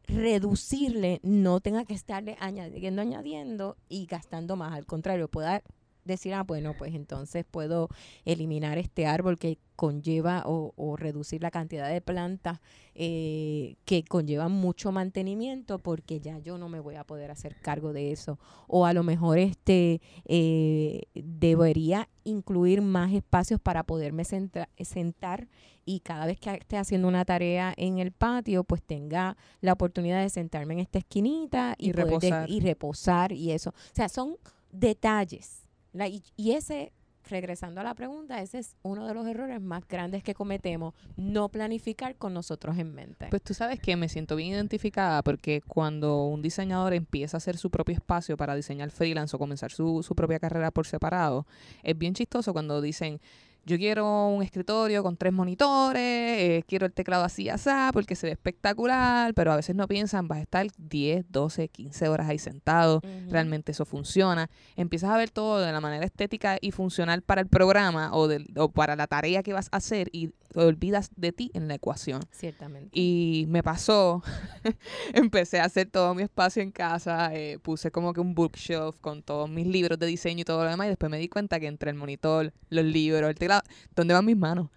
[0.07, 4.73] reducirle, no tenga que estarle añadiendo, añadiendo y gastando más.
[4.73, 5.63] Al contrario, pueda
[6.05, 7.89] decir, ah, bueno, pues entonces puedo
[8.25, 12.59] eliminar este árbol que conlleva o, o reducir la cantidad de plantas
[12.93, 17.91] eh, que conllevan mucho mantenimiento porque ya yo no me voy a poder hacer cargo
[17.91, 18.37] de eso.
[18.67, 25.47] O a lo mejor este eh, debería incluir más espacios para poderme sentra- sentar
[25.85, 30.21] y cada vez que esté haciendo una tarea en el patio, pues tenga la oportunidad
[30.21, 32.49] de sentarme en esta esquinita y, Y poder de- reposar.
[32.49, 33.71] y reposar y eso.
[33.71, 34.35] O sea, son
[34.71, 35.62] detalles.
[35.93, 36.91] Y, y ese,
[37.29, 41.49] regresando a la pregunta, ese es uno de los errores más grandes que cometemos, no
[41.49, 43.27] planificar con nosotros en mente.
[43.29, 47.58] Pues tú sabes que me siento bien identificada porque cuando un diseñador empieza a hacer
[47.58, 51.45] su propio espacio para diseñar freelance o comenzar su, su propia carrera por separado,
[51.84, 53.19] es bien chistoso cuando dicen,
[53.65, 58.28] yo quiero un escritorio con tres monitores, eh, quiero el teclado así, así, porque se
[58.28, 62.39] ve espectacular, pero a veces no piensan, vas a estar 10, 12, 15 horas ahí
[62.39, 63.30] sentado, Ujú.
[63.32, 64.49] realmente eso funciona.
[64.76, 68.47] Empiezas a ver todo de la manera estética y funcional para el programa o, del-
[68.58, 72.21] o para la tarea que vas a hacer y olvidas de ti en la ecuación.
[72.32, 72.89] Ciertamente.
[72.91, 74.21] Y me pasó,
[75.13, 79.23] empecé a hacer todo mi espacio en casa, eh, puse como que un bookshelf con
[79.23, 81.67] todos mis libros de diseño y todo lo demás, y después me di cuenta que
[81.67, 83.52] entre el monitor, los libros, el teclado,
[83.95, 84.69] ¿dónde van mis manos?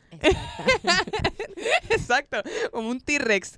[1.90, 2.42] Exacto.
[2.72, 3.56] Como un T-Rex.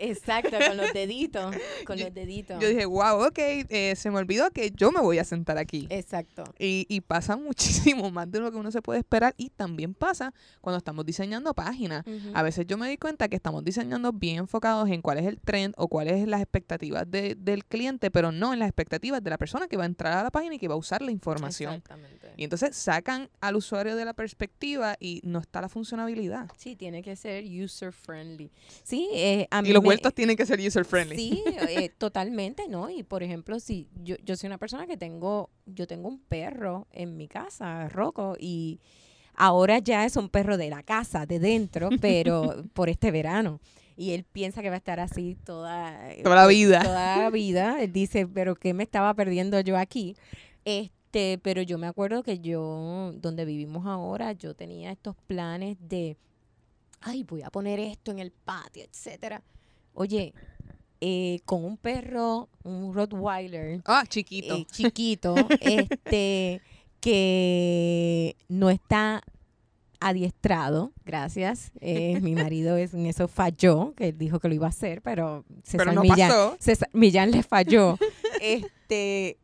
[0.00, 1.54] Exacto, con los deditos,
[1.86, 2.60] con los deditos.
[2.60, 5.86] Yo dije, wow, ok, eh, se me olvidó que yo me voy a sentar aquí.
[5.90, 6.44] Exacto.
[6.58, 10.32] Y, y pasa muchísimo más de lo que uno se puede esperar y también pasa
[10.60, 12.04] cuando estamos diseñando páginas.
[12.34, 15.38] A veces yo me di cuenta que estamos diseñando bien enfocados en cuál es el
[15.40, 19.30] trend o cuáles son las expectativas de- del cliente, pero no en las expectativas de
[19.30, 21.10] la persona que va a entrar a la página y que va a usar la
[21.10, 21.74] información.
[21.74, 22.30] Exactamente.
[22.36, 24.49] Y entonces sacan al usuario de la perspectiva
[25.00, 26.48] y no está la funcionabilidad.
[26.56, 28.50] Sí, tiene que ser user friendly.
[28.82, 31.16] Sí, eh, a mí Y los me- vueltos tienen que ser user friendly.
[31.16, 32.90] Sí, eh, totalmente, ¿no?
[32.90, 36.86] Y por ejemplo, si yo, yo soy una persona que tengo, yo tengo un perro
[36.92, 38.80] en mi casa, Rocco, y
[39.34, 43.60] ahora ya es un perro de la casa, de dentro, pero por este verano.
[43.96, 46.82] Y él piensa que va a estar así toda, Toda la to- vida.
[46.82, 47.82] Toda la vida.
[47.82, 50.16] Él dice, pero ¿qué me estaba perdiendo yo aquí?
[50.64, 56.16] Este, pero yo me acuerdo que yo, donde vivimos ahora, yo tenía estos planes de,
[57.00, 59.42] ay, voy a poner esto en el patio, etcétera.
[59.94, 60.32] Oye,
[61.00, 64.54] eh, con un perro, un Rottweiler, Ah, chiquito.
[64.56, 66.60] eh, chiquito, este,
[67.00, 69.22] que no está
[69.98, 71.72] adiestrado, gracias.
[71.80, 75.02] Eh, mi marido es, en eso falló, que él dijo que lo iba a hacer,
[75.02, 76.56] pero César pero no Millán, pasó.
[76.58, 77.98] César Millán le falló.
[78.40, 79.38] este,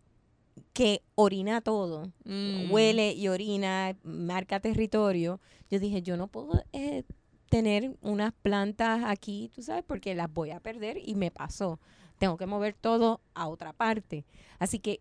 [0.76, 2.70] que orina todo, Mm.
[2.70, 5.40] huele y orina, marca territorio.
[5.70, 7.04] Yo dije, yo no puedo eh,
[7.48, 11.80] tener unas plantas aquí, tú sabes, porque las voy a perder y me pasó.
[12.18, 14.26] Tengo que mover todo a otra parte.
[14.58, 15.00] Así que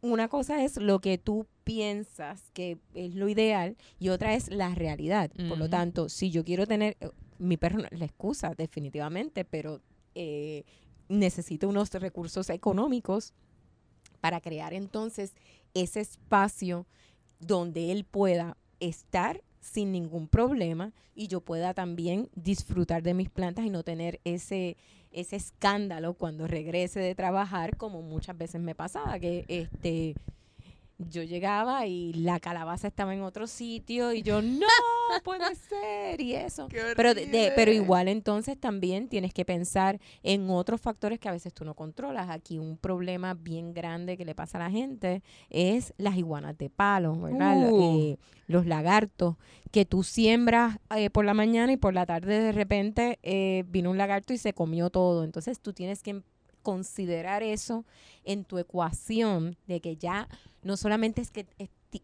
[0.00, 4.76] una cosa es lo que tú piensas que es lo ideal y otra es la
[4.76, 5.32] realidad.
[5.48, 9.80] Por lo tanto, si yo quiero tener, eh, mi perro la excusa definitivamente, pero
[10.14, 10.62] eh,
[11.08, 13.34] necesito unos recursos económicos
[14.26, 15.36] para crear entonces
[15.72, 16.84] ese espacio
[17.38, 23.66] donde él pueda estar sin ningún problema y yo pueda también disfrutar de mis plantas
[23.66, 24.76] y no tener ese
[25.12, 30.16] ese escándalo cuando regrese de trabajar como muchas veces me pasaba que este
[30.98, 34.66] yo llegaba y la calabaza estaba en otro sitio y yo no
[35.24, 40.48] puede ser y eso pero, de- de- pero igual entonces también tienes que pensar en
[40.50, 42.28] otros factores que a veces tú no controlas.
[42.30, 46.70] Aquí un problema bien grande que le pasa a la gente es las iguanas de
[46.70, 47.70] palo, ¿verdad?
[47.72, 47.98] Uh.
[48.00, 49.36] eh, los lagartos
[49.72, 53.90] que tú siembras eh, por la mañana y por la tarde de repente eh, vino
[53.90, 55.24] un lagarto y se comió todo.
[55.24, 56.22] Entonces tú tienes que
[56.62, 57.84] considerar eso
[58.24, 60.28] en tu ecuación de que ya
[60.62, 61.46] no solamente es que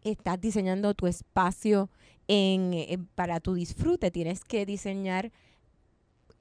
[0.03, 1.89] estás diseñando tu espacio
[2.27, 5.31] en, eh, para tu disfrute, tienes que diseñar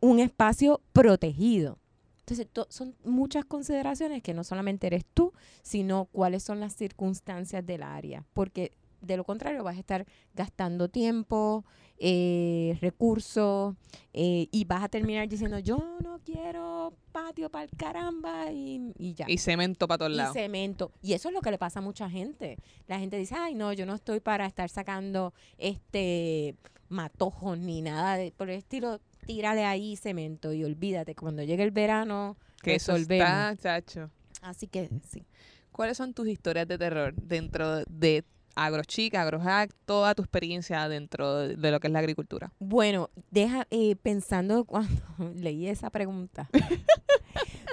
[0.00, 1.78] un espacio protegido.
[2.20, 5.32] Entonces, to- son muchas consideraciones que no solamente eres tú,
[5.62, 8.72] sino cuáles son las circunstancias del área, porque
[9.02, 11.64] de lo contrario vas a estar gastando tiempo,
[11.98, 13.74] eh, recursos,
[14.12, 19.14] eh, y vas a terminar diciendo, yo no quiero patio para el caramba, y, y
[19.14, 20.32] ya Y cemento para todos y lados.
[20.34, 20.92] cemento.
[21.02, 22.58] Y eso es lo que le pasa a mucha gente.
[22.88, 26.56] La gente dice, ay, no, yo no estoy para estar sacando este
[26.88, 29.00] matojos ni nada de, por el estilo.
[29.26, 33.28] Tírale ahí cemento y olvídate, cuando llegue el verano, Que eso resolvemos.
[33.28, 34.10] está, chacho.
[34.42, 35.24] Así que sí.
[35.70, 38.24] ¿Cuáles son tus historias de terror dentro de
[38.54, 42.52] AgroChica, AgroHack, toda tu experiencia dentro de, lo que es la agricultura?
[42.58, 45.02] Bueno, deja, eh, pensando cuando
[45.34, 46.48] leí esa pregunta,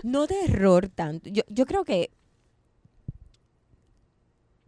[0.03, 1.29] no de error tanto.
[1.29, 2.11] Yo, yo creo que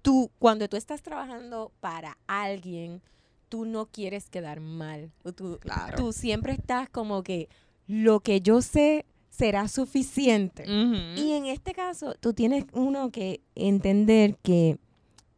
[0.02, 3.02] tú, cuando tú estás trabajando para alguien,
[3.50, 5.12] tú no quieres quedar mal.
[5.36, 5.98] Tú, Claro.
[5.98, 7.50] tú siempre estás como que
[7.88, 10.66] lo que yo sé será suficiente.
[10.68, 14.78] Y en este caso, tú tienes uno que entender que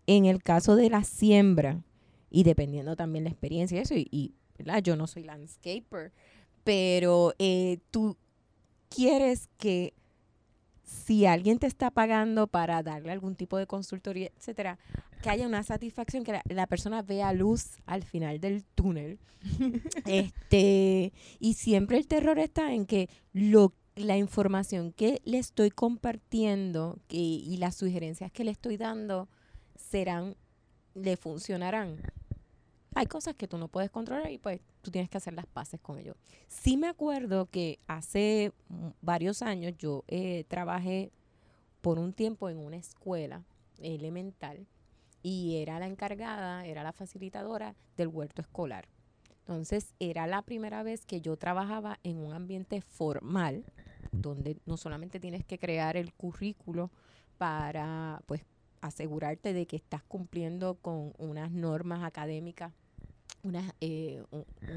[0.07, 1.83] en el caso de la siembra,
[2.29, 4.81] y dependiendo también la experiencia y eso, y, y, ¿verdad?
[4.81, 6.11] yo no soy landscaper,
[6.63, 8.17] pero eh, tú
[8.89, 9.93] quieres que
[10.83, 14.77] si alguien te está pagando para darle algún tipo de consultoría, etcétera,
[15.21, 19.19] que haya una satisfacción, que la, la persona vea luz al final del túnel.
[20.05, 26.99] este, y siempre el terror está en que lo, la información que le estoy compartiendo
[27.07, 29.29] que, y las sugerencias que le estoy dando
[29.75, 30.35] serán,
[30.93, 31.97] le funcionarán.
[32.95, 35.79] Hay cosas que tú no puedes controlar y pues tú tienes que hacer las paces
[35.79, 36.15] con ellos.
[36.47, 38.51] Sí me acuerdo que hace
[39.01, 41.11] varios años yo eh, trabajé
[41.81, 43.43] por un tiempo en una escuela
[43.79, 44.67] elemental
[45.23, 48.87] y era la encargada, era la facilitadora del huerto escolar.
[49.39, 53.65] Entonces era la primera vez que yo trabajaba en un ambiente formal,
[54.11, 56.91] donde no solamente tienes que crear el currículo
[57.37, 58.45] para pues
[58.83, 62.73] asegurarte de que estás cumpliendo con unas normas académicas,
[63.41, 64.23] unas, eh,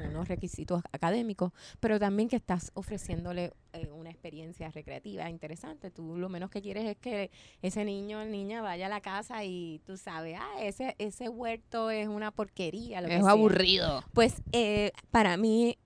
[0.09, 5.89] unos requisitos académicos, pero también que estás ofreciéndole eh, una experiencia recreativa interesante.
[5.91, 7.31] Tú lo menos que quieres es que
[7.61, 11.91] ese niño o niña vaya a la casa y tú sabes, ah, ese, ese huerto
[11.91, 12.99] es una porquería.
[13.01, 13.31] Lo que Es sea".
[13.31, 14.03] aburrido.
[14.13, 15.77] Pues eh, para mí,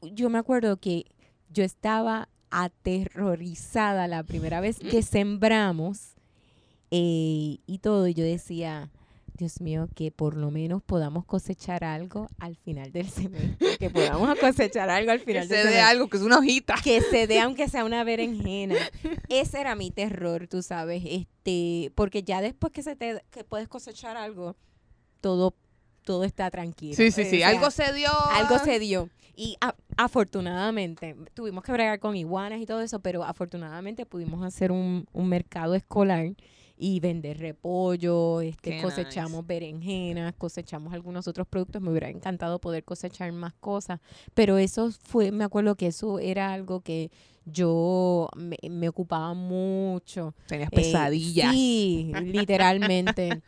[0.00, 1.04] yo me acuerdo que
[1.50, 6.15] yo estaba aterrorizada la primera vez que sembramos
[6.90, 8.06] eh, y todo.
[8.08, 8.90] Y yo decía,
[9.34, 13.76] Dios mío, que por lo menos podamos cosechar algo al final del semestre.
[13.78, 15.90] Que podamos cosechar algo al Que final se del dé semestre.
[15.90, 16.74] algo, que es una hojita.
[16.82, 18.76] Que se dé aunque sea una berenjena.
[19.28, 21.02] Ese era mi terror, tú sabes.
[21.04, 24.56] este Porque ya después que, se te, que puedes cosechar algo,
[25.20, 25.54] todo,
[26.04, 26.94] todo está tranquilo.
[26.96, 27.36] Sí, sí, Eh, sí.
[27.36, 28.08] o sea, algo se dio.
[28.32, 29.10] algo se dio.
[29.38, 34.72] Y a- afortunadamente, tuvimos que bregar con iguanas y todo eso, pero afortunadamente pudimos hacer
[34.72, 36.32] un, un mercado escolar
[36.78, 41.80] y vender repollo, este, Qué cosechamos berenjenas, cosechamos algunos otros productos.
[41.82, 44.00] Me hubiera encantado poder cosechar más cosas,
[44.34, 47.10] pero eso fue, me acuerdo que eso era algo que
[47.44, 50.34] yo me, me ocupaba mucho.
[50.46, 51.52] Tenías Eh, pesadillas.
[51.52, 53.42] sí, literalmente.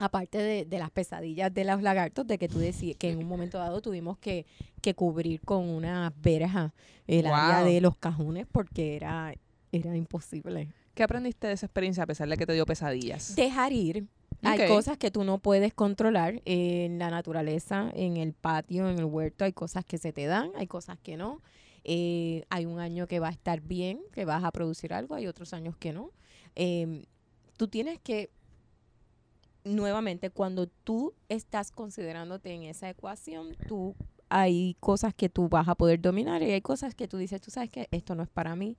[0.00, 3.26] Aparte de, de las pesadillas de los lagartos, de que tú decías que en un
[3.26, 4.46] momento dado tuvimos que,
[4.80, 6.72] que cubrir con una verja
[7.08, 7.66] el área Wow.
[7.66, 9.34] de los cajones porque era,
[9.72, 10.68] era imposible.
[10.98, 13.36] ¿Qué aprendiste de esa experiencia a pesar de que te dio pesadillas?
[13.36, 14.08] Dejar ir.
[14.42, 19.04] Hay cosas que tú no puedes controlar en la naturaleza, en el patio, en el
[19.04, 19.44] huerto.
[19.44, 21.40] Hay cosas que se te dan, hay cosas que no.
[21.84, 25.28] Eh, hay un año que va a estar bien, que vas a producir algo, hay
[25.28, 26.10] otros años que no.
[26.56, 27.04] Eh,
[27.56, 28.30] tú tienes que,
[29.62, 33.94] nuevamente, cuando tú estás considerándote en esa ecuación, tú
[34.30, 37.52] hay cosas que tú vas a poder dominar y hay cosas que tú dices, tú
[37.52, 38.76] sabes que esto no es para mí.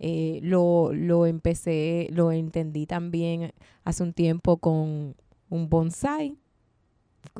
[0.00, 3.52] Eh, lo, lo empecé, lo entendí también
[3.84, 5.14] hace un tiempo con
[5.50, 6.36] un bonsai.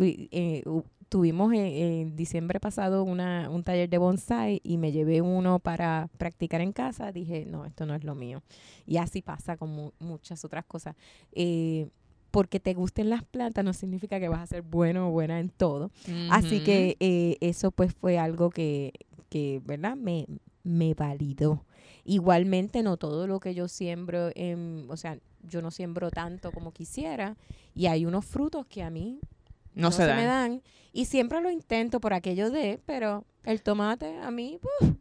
[0.00, 0.62] Eh,
[1.08, 6.08] tuvimos en, en diciembre pasado una, un taller de bonsai y me llevé uno para
[6.18, 7.12] practicar en casa.
[7.12, 8.42] Dije, no, esto no es lo mío.
[8.86, 10.94] Y así pasa con mu- muchas otras cosas.
[11.32, 11.88] Eh,
[12.30, 15.48] porque te gusten las plantas no significa que vas a ser bueno o buena en
[15.48, 15.90] todo.
[16.28, 18.92] Así que eh, eso pues fue algo que,
[19.30, 19.96] que ¿verdad?
[19.96, 20.26] Me,
[20.62, 21.64] me validó.
[22.04, 26.72] Igualmente no todo lo que yo siembro, en, o sea, yo no siembro tanto como
[26.72, 27.36] quisiera
[27.74, 29.20] y hay unos frutos que a mí
[29.74, 30.50] No, se, me dan.
[30.52, 30.62] dan
[30.92, 34.92] y siempre lo intento por aquello de, pero el tomate a mí, pues,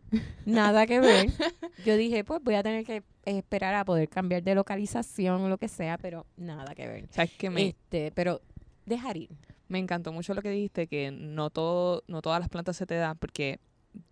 [0.45, 1.27] nada que ver.
[1.85, 5.57] Yo dije, pues voy a tener que esperar a poder cambiar de localización o lo
[5.57, 7.07] que sea, pero nada que ver.
[7.11, 8.41] ¿Sabes qué me, Este, pero
[8.85, 9.29] dejar ir.
[9.67, 12.95] Me encantó mucho lo que dijiste, que no, todo, no todas las plantas se te
[12.95, 13.59] dan, porque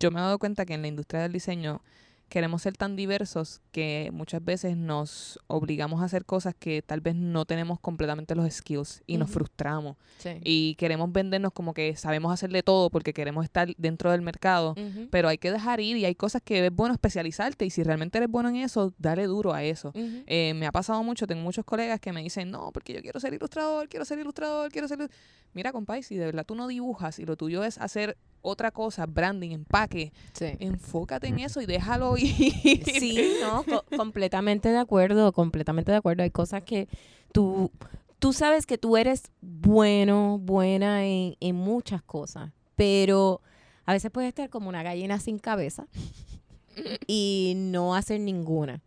[0.00, 1.80] yo me he dado cuenta que en la industria del diseño
[2.28, 7.14] queremos ser tan diversos que muchas veces nos obligamos a hacer cosas que tal vez
[7.14, 9.96] no tenemos completamente los skills y nos frustramos.
[10.18, 10.30] Sí.
[10.42, 14.74] Y queremos vendernos como que sabemos hacerle todo porque queremos estar dentro del mercado.
[15.10, 18.18] Pero hay que dejar ir y hay cosas que es bueno especializarte y si realmente
[18.18, 19.92] eres bueno en eso, dale duro a eso.
[19.94, 23.20] Eh, me ha pasado mucho, tengo muchos colegas que me dicen, no, porque yo quiero
[23.20, 24.98] ser ilustrador, quiero ser ilustrador, quiero ser...
[24.98, 25.10] ilu-".
[25.52, 28.16] Mira, compadre, si de verdad tú no dibujas y lo tuyo es hacer
[28.46, 30.46] otra cosa, branding, empaque, Sí.
[30.60, 32.84] enfócate en eso y déjalo ir.
[32.84, 36.22] Sí, no, co- completamente de acuerdo, completamente de acuerdo.
[36.22, 36.88] Hay cosas que
[37.32, 37.70] tú,
[38.18, 43.40] tú sabes que tú eres bueno, buena en, en muchas cosas, pero
[43.84, 45.86] a veces puedes estar como una gallina sin cabeza
[47.06, 48.82] y no hacer ninguna.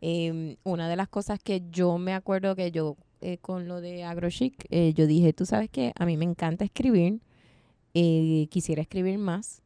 [0.00, 4.04] Em, una de las cosas que yo me acuerdo que yo eh, con lo de
[4.04, 7.20] AgroChic, eh, yo dije, tú sabes que a mí me encanta escribir,
[7.94, 9.62] eh, quisiera escribir más,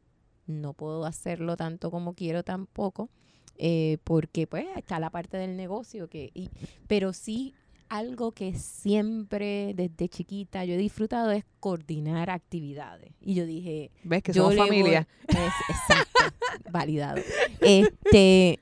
[0.47, 3.09] no puedo hacerlo tanto como quiero tampoco,
[3.57, 6.49] eh, porque pues está la parte del negocio, que y,
[6.87, 7.53] pero sí
[7.89, 13.11] algo que siempre desde chiquita yo he disfrutado es coordinar actividades.
[13.19, 15.07] Y yo dije, ¿Ves que yo somos voy- familia?
[15.27, 15.37] es-
[15.69, 16.35] exacto,
[16.71, 17.19] validado.
[17.61, 18.59] Este,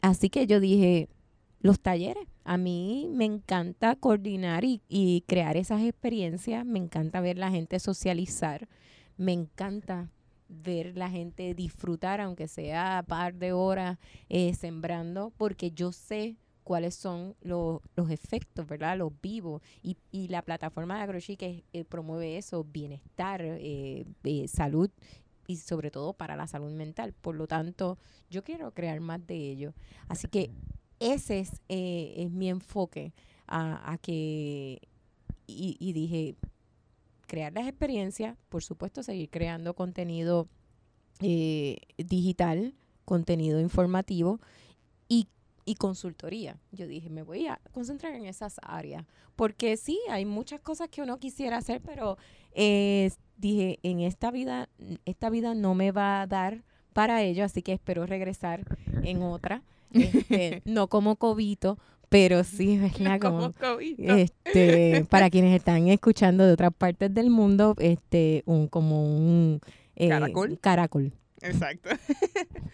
[0.00, 1.08] así que yo dije,
[1.60, 2.26] los talleres.
[2.46, 6.66] A mí me encanta coordinar y, y crear esas experiencias.
[6.66, 8.68] Me encanta ver la gente socializar.
[9.16, 10.10] Me encanta
[10.48, 13.98] ver la gente disfrutar, aunque sea par de horas
[14.28, 18.96] eh, sembrando, porque yo sé cuáles son los, los efectos, ¿verdad?
[18.98, 19.62] Los vivos.
[19.82, 24.06] Y, y la plataforma de AgroChic eh, promueve eso, bienestar, eh,
[24.48, 24.90] salud
[25.46, 27.12] y sobre todo para la salud mental.
[27.12, 27.98] Por lo tanto,
[28.30, 29.74] yo quiero crear más de ello.
[30.08, 30.50] Así que
[31.00, 33.12] ese es, mi enfoque
[33.46, 34.80] a, a que,
[35.46, 36.36] y dije,
[37.26, 40.48] crear las experiencias, por supuesto, seguir creando contenido
[41.20, 44.40] eh, digital, contenido informativo
[45.08, 45.28] y,
[45.64, 46.58] y consultoría.
[46.72, 49.04] Yo dije, me voy a concentrar en esas áreas,
[49.36, 52.18] porque sí, hay muchas cosas que uno quisiera hacer, pero
[52.52, 54.68] eh, dije, en esta vida,
[55.04, 58.64] esta vida no me va a dar para ello, así que espero regresar
[59.02, 59.62] en otra,
[59.92, 63.20] este, no como cobito, pero sí, ¿verdad?
[63.20, 63.54] Como,
[63.98, 69.60] este, para quienes están escuchando de otras partes del mundo, este, un como un
[69.96, 70.58] eh, Caracol.
[70.60, 71.12] caracol.
[71.40, 71.90] Exacto.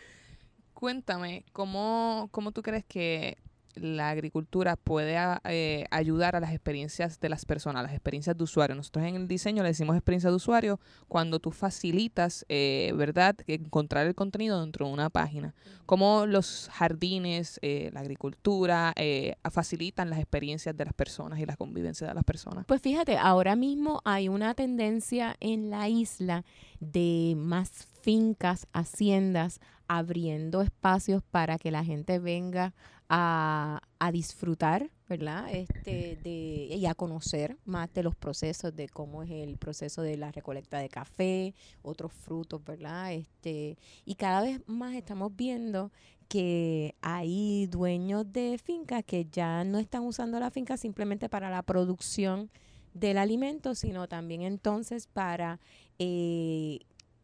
[0.75, 3.37] Cuéntame, ¿cómo, ¿cómo tú crees que
[3.75, 8.45] la agricultura puede a- eh, ayudar a las experiencias de las personas, las experiencias de
[8.45, 8.77] usuario?
[8.77, 13.55] Nosotros en el diseño le decimos experiencia de usuario cuando tú facilitas, eh, ¿verdad?, que
[13.55, 15.55] encontrar el contenido dentro de una página.
[15.87, 21.57] ¿Cómo los jardines, eh, la agricultura, eh, facilitan las experiencias de las personas y la
[21.57, 22.65] convivencia de las personas?
[22.67, 26.45] Pues fíjate, ahora mismo hay una tendencia en la isla
[26.81, 32.73] de más fincas, haciendas, abriendo espacios para que la gente venga
[33.13, 35.53] a, a disfrutar, ¿verdad?
[35.53, 40.17] Este, de, y a conocer más de los procesos, de cómo es el proceso de
[40.17, 43.13] la recolecta de café, otros frutos, ¿verdad?
[43.13, 45.91] Este, y cada vez más estamos viendo
[46.29, 51.65] que hay dueños de fincas que ya no están usando la finca simplemente para la
[51.65, 52.49] producción
[52.95, 55.59] del alimento, sino también entonces para
[55.99, 56.79] eh,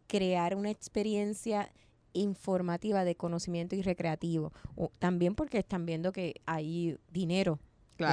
[0.09, 1.71] crear una experiencia
[2.17, 4.53] informativa de conocimiento y recreativo.
[4.77, 7.59] O también porque están viendo que hay dinero,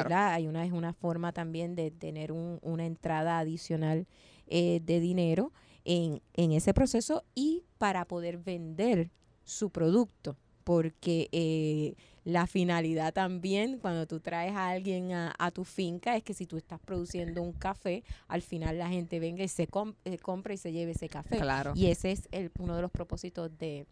[0.03, 0.33] ¿verdad?
[0.33, 4.07] Hay una, es una forma también de tener un- una entrada adicional
[4.47, 5.51] eh, de dinero
[5.85, 9.09] en, en ese proceso y para poder vender
[9.43, 10.37] su producto.
[10.63, 16.23] Porque eh, la finalidad también, cuando tú traes a alguien a, a tu finca, es
[16.23, 19.67] que si tú estás produciendo un café, al final la gente venga y se
[20.05, 21.37] eh, compra y se lleve ese café.
[21.37, 21.73] Claro.
[21.75, 23.85] Y ese es el, uno de los propósitos de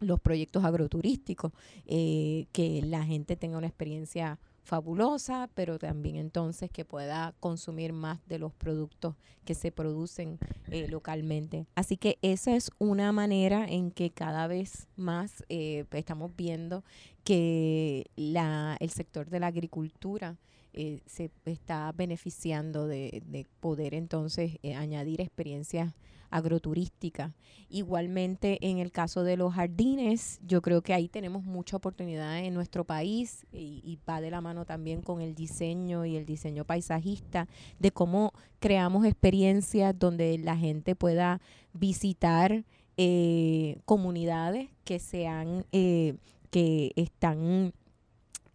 [0.00, 1.52] los proyectos agroturísticos,
[1.86, 4.38] eh, que la gente tenga una experiencia
[4.68, 9.14] fabulosa, pero también entonces que pueda consumir más de los productos
[9.46, 10.38] que se producen
[10.70, 11.64] eh, localmente.
[11.74, 16.84] Así que esa es una manera en que cada vez más eh, estamos viendo
[17.28, 20.38] que el sector de la agricultura
[20.72, 25.92] eh, se está beneficiando de, de poder entonces eh, añadir experiencias
[26.30, 27.32] agroturísticas.
[27.68, 32.54] Igualmente en el caso de los jardines, yo creo que ahí tenemos mucha oportunidad en
[32.54, 37.46] nuestro país y, va de la mano también con el diseño y el diseño paisajista
[37.78, 41.42] de cómo creamos experiencias donde la gente pueda
[41.74, 42.64] visitar
[42.96, 46.14] eh, comunidades que sean eh,
[46.50, 47.72] que están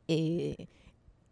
[0.07, 0.67] eh,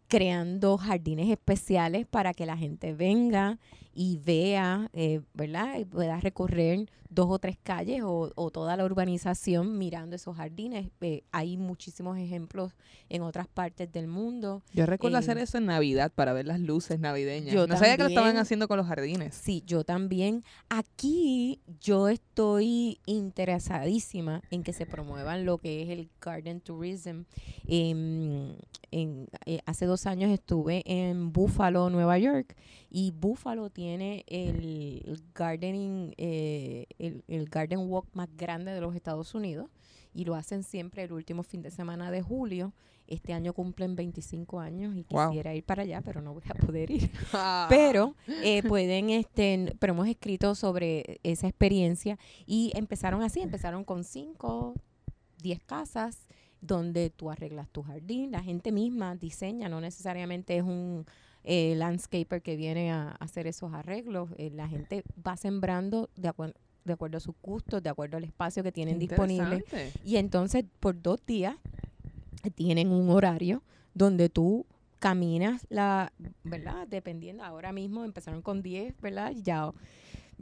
[0.08, 3.58] creando jardines especiales para que la gente venga
[3.94, 5.78] y vea, eh, ¿verdad?
[5.78, 10.90] Y pueda recorrer dos o tres calles o, o toda la urbanización mirando esos jardines.
[11.02, 12.72] Eh, hay muchísimos ejemplos
[13.10, 14.62] en otras partes del mundo.
[14.72, 17.52] Yo recuerdo Eh, hacer eso en Navidad para ver las luces navideñas.
[17.52, 19.34] Yo no sabía que lo estaban haciendo con los jardines.
[19.34, 20.42] Sí, yo también.
[20.70, 27.24] Aquí yo estoy interesadísima en que se promuevan lo que es el garden tourism.
[27.66, 28.54] Em,
[28.90, 32.56] en, eh, hace dos años estuve en Buffalo, Nueva York,
[32.94, 39.34] y Buffalo tiene el, gardening, eh, el, el garden walk más grande de los Estados
[39.34, 39.70] Unidos,
[40.14, 42.74] y lo hacen siempre el último fin de semana de julio.
[43.06, 45.28] Este año cumplen 25 años y Wow.
[45.28, 47.10] quisiera ir para allá, pero no voy a poder ir.
[47.32, 47.66] Ah.
[47.70, 54.04] Pero eh, pueden, este, pero hemos escrito sobre esa experiencia y empezaron así, empezaron con
[54.04, 54.74] cinco,
[55.42, 56.26] diez casas
[56.60, 61.04] donde tú arreglas tu jardín, la gente misma diseña, no necesariamente es un
[61.44, 66.28] eh, landscaper que viene a, a hacer esos arreglos, eh, la gente va sembrando de,
[66.30, 69.64] acuer- de acuerdo a sus gustos, de acuerdo al espacio que tienen disponible.
[70.04, 71.56] Y entonces por dos días
[72.54, 73.62] tienen un horario
[73.94, 74.66] donde tú
[74.98, 76.12] caminas la,
[76.44, 76.86] ¿verdad?
[76.88, 79.32] Dependiendo, ahora mismo empezaron con 10, ¿verdad?
[79.42, 79.72] Ya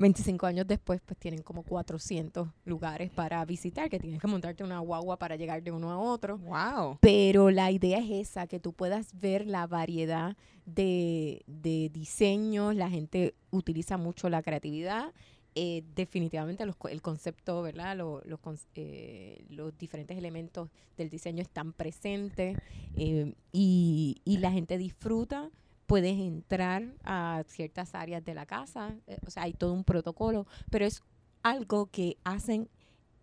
[0.01, 4.81] 25 años después pues tienen como 400 lugares para visitar, que tienes que montarte una
[4.81, 6.39] guagua para llegar de uno a otro.
[6.39, 6.99] Wow.
[7.01, 10.37] Pero la idea es esa, que tú puedas ver la variedad
[10.67, 15.13] de, de diseños, la gente utiliza mucho la creatividad.
[15.57, 17.97] eh, definitivamente los el concepto, ¿verdad?
[17.97, 18.39] Lo- los,
[18.77, 22.57] eh, los diferentes elementos del diseño están presentes
[22.97, 25.51] eh, y, y la gente disfruta.
[25.91, 30.47] Puedes entrar a ciertas áreas de la casa, eh, o sea, hay todo un protocolo,
[30.71, 31.03] pero es
[31.43, 32.69] algo que hacen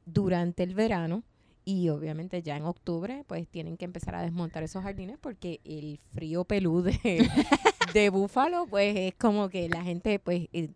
[0.06, 1.24] durante el verano
[1.64, 6.02] y obviamente ya en octubre pues tienen que empezar a desmontar esos jardines porque el
[6.14, 7.00] frío pelú de,
[7.94, 10.70] de Búfalo pues es como que la gente pues eh,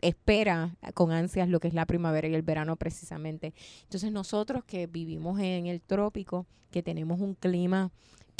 [0.00, 3.52] espera con ansias lo que es la primavera y el verano precisamente.
[3.82, 7.90] Entonces nosotros que vivimos en el trópico, que tenemos un clima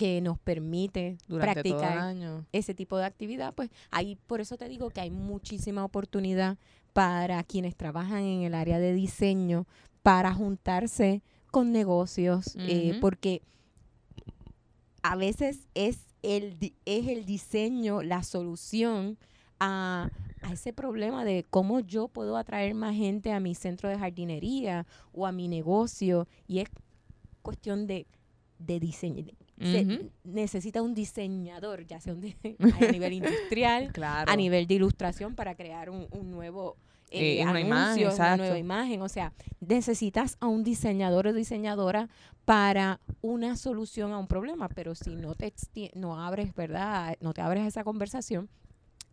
[0.00, 2.46] que nos permite Durante todo el practicar año.
[2.52, 6.56] ese tipo de actividad, pues ahí por eso te digo que hay muchísima oportunidad
[6.94, 9.66] para quienes trabajan en el área de diseño
[10.02, 11.20] para juntarse
[11.50, 13.42] con negocios, eh, porque
[15.02, 19.18] a veces es el, es el diseño la solución
[19.58, 20.08] a,
[20.40, 24.86] a ese problema de cómo yo puedo atraer más gente a mi centro de jardinería
[25.12, 26.70] o a mi negocio y es
[27.42, 28.06] cuestión de,
[28.58, 29.26] de diseño.
[29.60, 34.30] Se necesita un diseñador, ya sea un di- a nivel industrial, Claro.
[34.32, 36.76] a nivel de ilustración para crear un, un nuevo
[37.10, 39.02] eh, Eh, una imagen, una nueva imagen.
[39.02, 42.08] O sea, necesitas a un diseñador o diseñadora
[42.44, 45.52] para una solución a un problema, pero si no te
[45.94, 47.16] no abres, ¿verdad?
[47.20, 48.48] No te abres a esa conversación,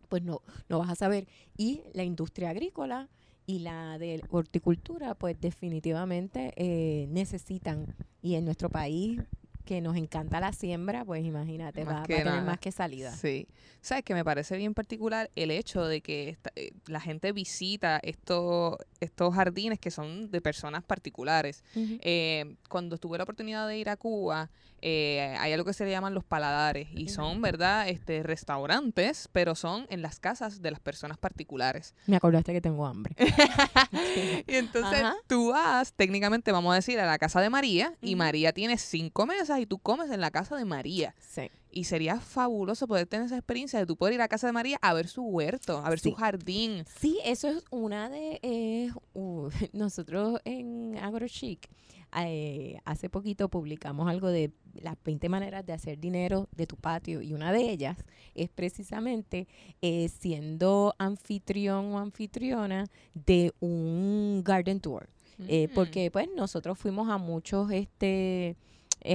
[0.08, 1.26] pues no, no vas a saber.
[1.56, 3.08] Y la industria agrícola
[3.46, 7.94] y la de horticultura, pues definitivamente eh, necesitan.
[8.22, 9.20] Y en nuestro país,
[9.68, 12.40] que nos encanta la siembra, pues imagínate, Más va, va a tener nada.
[12.42, 13.12] más que salida.
[13.14, 13.46] Sí.
[13.82, 18.00] Sabes que me parece bien particular el hecho de que esta- eh, la gente visita
[18.02, 21.62] estos, estos jardines que son de personas particulares.
[21.76, 24.50] Eh, cuando tuve la oportunidad de ir a Cuba,
[24.82, 27.88] eh, hay algo que se le llaman los paladares y son, ¿verdad?
[27.88, 31.94] Este, restaurantes, pero son en las casas de las personas particulares.
[32.06, 33.14] Me acordaste que tengo hambre.
[34.46, 35.14] Y entonces Ajá.
[35.26, 38.16] tú vas, técnicamente vamos a decir, a la casa de María y.
[38.16, 41.14] María tiene cinco mesas y tú comes en la casa de María.
[41.20, 41.50] Sí.
[41.70, 44.78] Y sería fabuloso poder tener esa experiencia de tú poder ir a casa de María
[44.82, 46.10] a ver su huerto, a ver Sí.
[46.10, 46.84] su jardín.
[46.98, 48.40] Sí, eso es una de...
[48.42, 51.68] eh, uh, nosotros en AgroChic
[52.16, 57.20] eh, hace poquito publicamos algo de las 20 maneras de hacer dinero de tu patio
[57.20, 57.98] y una de ellas
[58.34, 59.46] es precisamente
[59.82, 65.08] eh, siendo anfitrión o anfitriona de un garden tour.
[65.46, 65.74] Eh, Mm.
[65.74, 68.56] porque pues nosotros fuimos a muchos este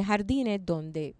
[0.06, 1.16] jardines donde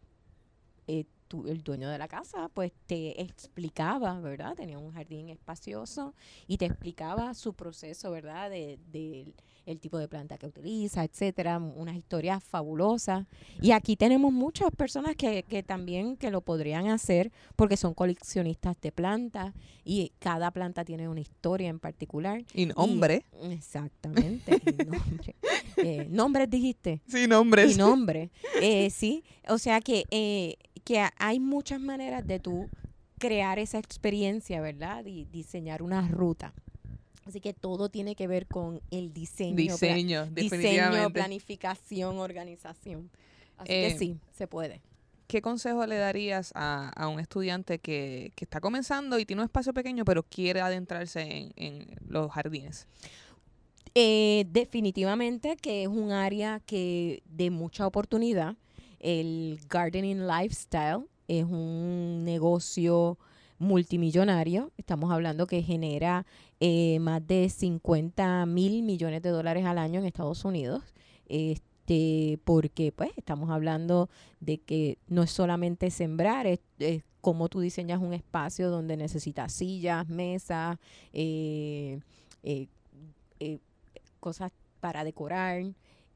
[1.48, 4.56] el dueño de la casa pues te explicaba, ¿verdad?
[4.56, 6.14] Tenía un jardín espacioso
[6.48, 8.50] y te explicaba su proceso, ¿verdad?
[8.50, 9.34] De, del-
[9.66, 13.26] el tipo de planta que utiliza, etcétera, unas historias fabulosas.
[13.62, 18.76] Y aquí tenemos muchas personas que, que también que lo podrían hacer porque son coleccionistas
[18.82, 19.54] de plantas
[19.86, 22.44] y cada planta tiene una historia en particular.
[22.54, 23.26] Y hombre.
[23.42, 24.62] Y- exactamente.
[24.66, 25.36] y nombre.
[25.78, 27.02] Eh, nombres dijiste.
[27.08, 27.74] Sin nombres.
[27.74, 28.30] Y nombre.
[28.62, 29.24] Eh, sí.
[29.50, 32.70] O sea que, eh, que ha- hay muchas maneras de tú
[33.20, 35.06] crear esa experiencia, ¿verdad?
[35.06, 36.54] Y diseñar una ruta.
[37.26, 39.56] Así que todo tiene que ver con el diseño.
[39.56, 41.14] Diseño, diseño, definitivamente.
[41.14, 43.10] planificación, organización.
[43.58, 44.82] Así Eh, que sí, se puede.
[45.28, 49.46] ¿qué consejo le darías a, a un estudiante que, que está comenzando y tiene un
[49.46, 52.88] espacio pequeño, pero quiere adentrarse en, en los jardines?
[53.96, 58.56] Eh, definitivamente que es un área que de mucha oportunidad.
[59.04, 63.20] El gardening lifestyle es un negocio
[63.60, 64.72] multimillonario.
[64.78, 66.26] Estamos hablando que genera
[66.60, 70.82] eh, más de 50 mil millones de dólares al año en Estados Unidos.
[71.28, 77.62] Este, porque pues estamos hablando de que no es solamente sembrar, es, es cómo tú
[77.62, 80.78] diseñas un espacio donde necesitas sillas, mesas,
[81.14, 82.02] eh,
[82.44, 82.68] eh,
[83.40, 83.60] eh,
[84.20, 84.52] cosas
[84.82, 85.64] para decorar,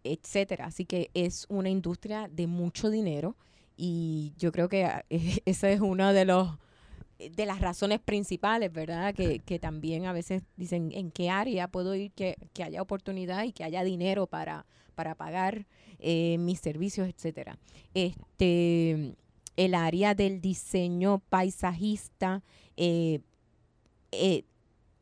[0.04, 0.66] etcétera.
[0.66, 3.36] Así que es una industria de mucho dinero
[3.76, 5.06] y yo creo que ah,
[5.46, 6.50] esa es una de los
[7.36, 9.12] de las razones principales, ¿verdad?
[9.16, 13.44] Que, que también a veces dicen en qué área puedo ir que, que haya oportunidad
[13.44, 15.66] y que haya dinero para, para pagar
[15.98, 17.58] eh, mis servicios, etcétera.
[17.96, 19.16] Este
[19.58, 22.44] el área del diseño paisajista
[22.78, 23.22] eh,
[24.12, 24.46] eh,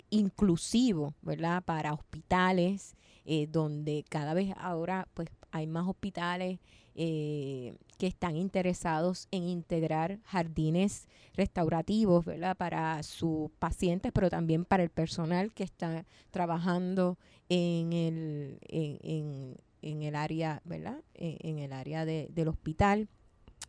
[0.09, 1.61] inclusivo, ¿verdad?
[1.63, 2.95] Para hospitales,
[3.25, 6.59] eh, donde cada vez ahora pues hay más hospitales
[6.95, 12.55] eh, que están interesados en integrar jardines restaurativos, ¿verdad?
[12.55, 17.17] Para sus pacientes, pero también para el personal que está trabajando
[17.49, 21.01] en el, en, en, en el área, ¿verdad?
[21.13, 23.09] En, en el área de, del hospital.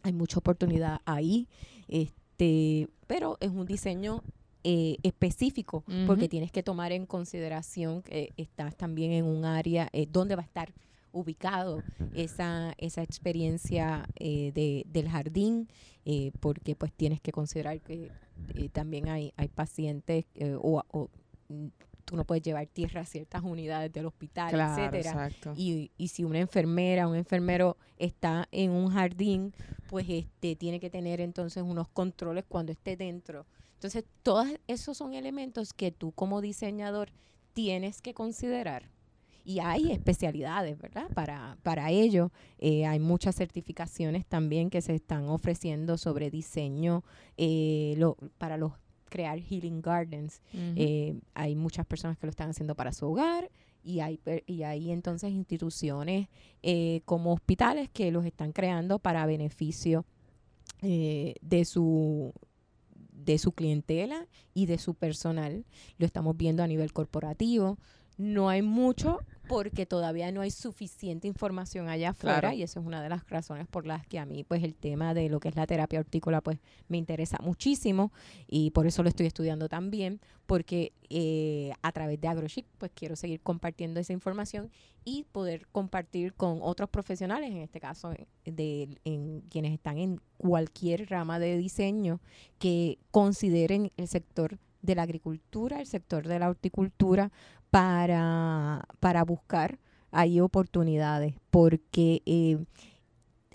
[0.03, 1.49] Hay mucha oportunidad ahí,
[1.89, 4.23] este, pero es un diseño
[4.69, 10.09] eh, específico porque tienes que tomar en consideración que estás también en un área eh,
[10.11, 10.73] donde va a estar
[11.13, 15.69] ubicado esa, esa experiencia eh, de, del jardín,
[16.05, 18.11] eh, porque pues tienes que considerar que
[18.55, 20.25] eh, también hay, hay pacientes
[20.61, 21.11] o, o,
[21.49, 21.69] mm,
[22.05, 25.11] tú no puedes llevar tierra a ciertas unidades del hospital, etcétera.
[25.11, 25.53] exacto.
[25.57, 29.55] Y, y si una enfermera, un enfermero está en un jardín,
[29.89, 33.47] pues este tiene que tener entonces unos controles cuando esté dentro.
[33.77, 37.11] Entonces, todos esos son elementos que tú como diseñador
[37.53, 38.91] tienes que considerar.
[39.45, 41.07] Y hay especialidades, ¿verdad?
[41.15, 47.05] Para, para ello, Eh, hay muchas certificaciones también que se están ofreciendo sobre diseño
[47.37, 48.73] eh, lo- para los
[49.09, 50.41] crear healing gardens.
[50.53, 53.49] Eh, hay muchas personas que lo están haciendo para su hogar
[53.85, 56.27] y hay, y hay entonces instituciones
[56.65, 60.05] eh, como hospitales que los están creando para beneficio
[60.83, 62.33] eh, de su
[63.17, 65.65] de su clientela y de su personal.
[65.99, 67.79] Lo estamos viendo a nivel corporativo.
[68.17, 72.57] No hay mucho porque todavía no hay suficiente información allá afuera Claro.
[72.57, 75.15] y eso es una de las razones por las que a mí pues el tema
[75.15, 78.13] de lo que es la terapia hortícola pues me interesa muchísimo
[78.49, 83.17] y por eso lo estoy estudiando también porque eh, a través de AgroChic pues quiero
[83.17, 84.71] seguir compartiendo esa información
[85.05, 90.21] y poder compartir con otros profesionales, en este caso eh, de en quienes están en
[90.37, 92.21] cualquier rama de diseño
[92.59, 97.31] que consideren el sector de la agricultura, el sector de la horticultura
[97.71, 99.79] para, para buscar
[100.11, 102.65] ahí oportunidades, porque eh,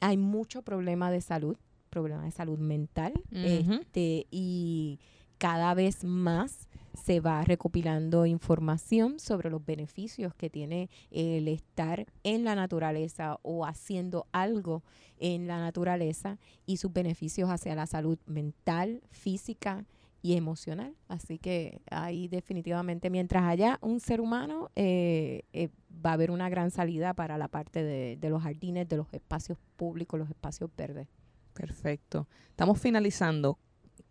[0.01, 1.57] hay mucho problema de salud,
[1.89, 4.99] problema de salud mental, este, y
[5.37, 12.43] cada vez más se va recopilando información sobre los beneficios que tiene el estar en
[12.43, 14.83] la naturaleza o haciendo algo
[15.17, 19.85] en la naturaleza y sus beneficios hacia la salud mental, física
[20.21, 20.95] y emocional.
[21.07, 25.69] Así que ahí definitivamente, mientras haya un ser humano, eh, eh,
[26.05, 29.11] va a haber una gran salida para la parte de, de los jardines, de los
[29.13, 31.07] espacios públicos, los espacios verdes.
[31.53, 32.27] Perfecto.
[32.49, 33.57] Estamos finalizando.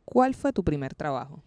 [0.05, 1.43] ¿Cuál fue tu primer trabajo?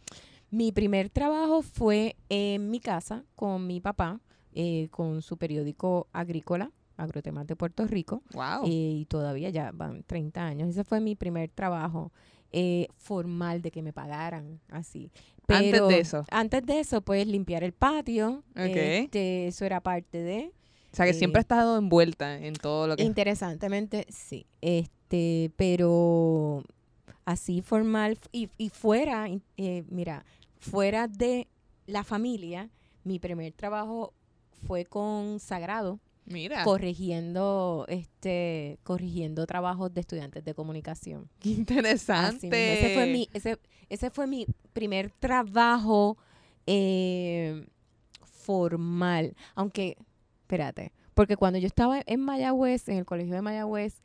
[0.50, 4.22] Mi primer trabajo fue en mi casa con mi papá,
[4.54, 8.66] eh, con su periódico agrícola, Agrotemas de Puerto Rico, Wow.
[8.66, 10.70] eh, y todavía ya van 30 años.
[10.70, 12.12] Ese fue mi primer trabajo
[12.54, 15.12] eh, formal de que me pagaran así.
[15.48, 16.24] Antes Pero de eso.
[16.32, 18.76] Antes de eso, pues limpiar el patio, Ok.
[18.76, 20.52] este, eso era parte de...
[20.92, 23.04] o sea, que eh, siempre has estado envuelta en todo lo que...
[23.04, 24.46] Interesantemente, sí.
[24.62, 26.64] Este, pero
[27.26, 29.28] así formal y, y fuera,
[29.58, 30.24] eh, mira,
[30.60, 31.48] fuera de
[31.88, 32.70] la familia,
[33.04, 34.14] mi primer trabajo
[34.66, 41.30] fue con Sagrado, Mira, corrigiendo, este, corrigiendo trabajos de estudiantes de comunicación.
[41.40, 42.48] qué interesante.
[42.48, 43.60] Ese fue mi, ese,
[43.90, 46.18] ese fue mi primer trabajo
[46.66, 47.66] eh,
[48.24, 49.36] formal.
[49.56, 49.98] Aunque,
[50.42, 54.02] espérate, porque cuando yo estaba en Mayagüez, en el colegio de Mayagüez,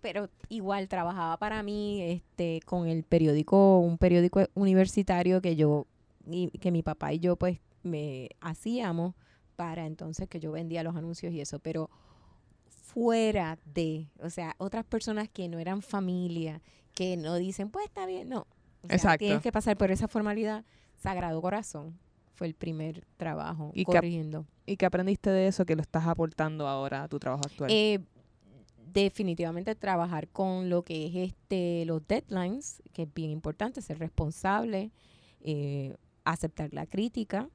[0.00, 5.86] pero igual trabajaba para mí este con el periódico, un periódico universitario que yo,
[6.26, 9.14] y, que mi papá y yo pues me hacíamos
[9.56, 11.90] para entonces que yo vendía los anuncios y eso, pero
[12.68, 16.60] fuera de, o sea, otras personas que no eran familia,
[16.94, 18.46] que no dicen, pues está bien, no.
[18.82, 19.24] O sea, Exacto.
[19.24, 20.64] Tienes que pasar por esa formalidad.
[20.98, 21.98] Sagrado Corazón
[22.34, 24.46] fue el primer trabajo Y que- corrigiendo.
[24.66, 27.70] ¿Y qué aprendiste de eso que lo estás aportando ahora a tu trabajo actual?
[27.72, 28.00] Eh,
[28.92, 34.90] definitivamente trabajar con lo que es este los deadlines, que es bien importante, ser responsable,
[35.40, 37.48] eh, aceptar la crítica,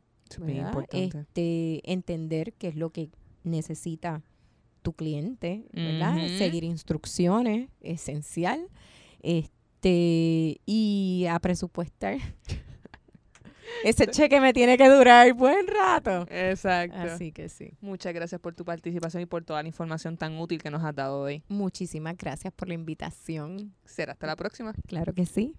[0.92, 3.10] Este, entender qué es lo que
[3.44, 4.22] necesita
[4.82, 6.16] tu cliente, ¿verdad?
[6.38, 8.68] Seguir instrucciones, esencial.
[9.22, 12.18] Este, y a presupuestar.
[13.84, 16.26] Ese cheque me tiene que durar buen rato.
[16.30, 16.98] Exacto.
[16.98, 17.74] Así que sí.
[17.82, 20.96] Muchas gracias por tu participación y por toda la información tan útil que nos has
[20.96, 21.44] dado hoy.
[21.48, 23.74] Muchísimas gracias por la invitación.
[23.86, 24.74] Será hasta la próxima.
[24.88, 25.56] Claro que sí.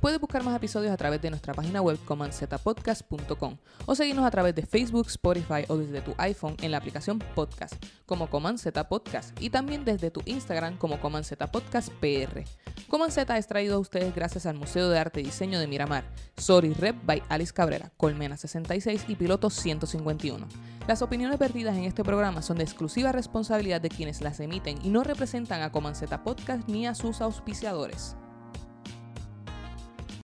[0.00, 4.54] Puedes buscar más episodios a través de nuestra página web comanzetapodcast.com o seguirnos a través
[4.54, 7.74] de Facebook, Spotify o desde tu iPhone en la aplicación Podcast
[8.04, 12.44] como Coman Z Podcast y también desde tu Instagram como Coman Z Podcast PR.
[12.88, 16.04] Coman Z es traído a ustedes gracias al Museo de Arte y Diseño de Miramar,
[16.36, 20.46] Sorry Rep by Alice Cabrera, Colmena 66 y Piloto 151.
[20.86, 24.90] Las opiniones vertidas en este programa son de exclusiva responsabilidad de quienes las emiten y
[24.90, 28.14] no representan a Coman Z Podcast ni a sus auspiciadores.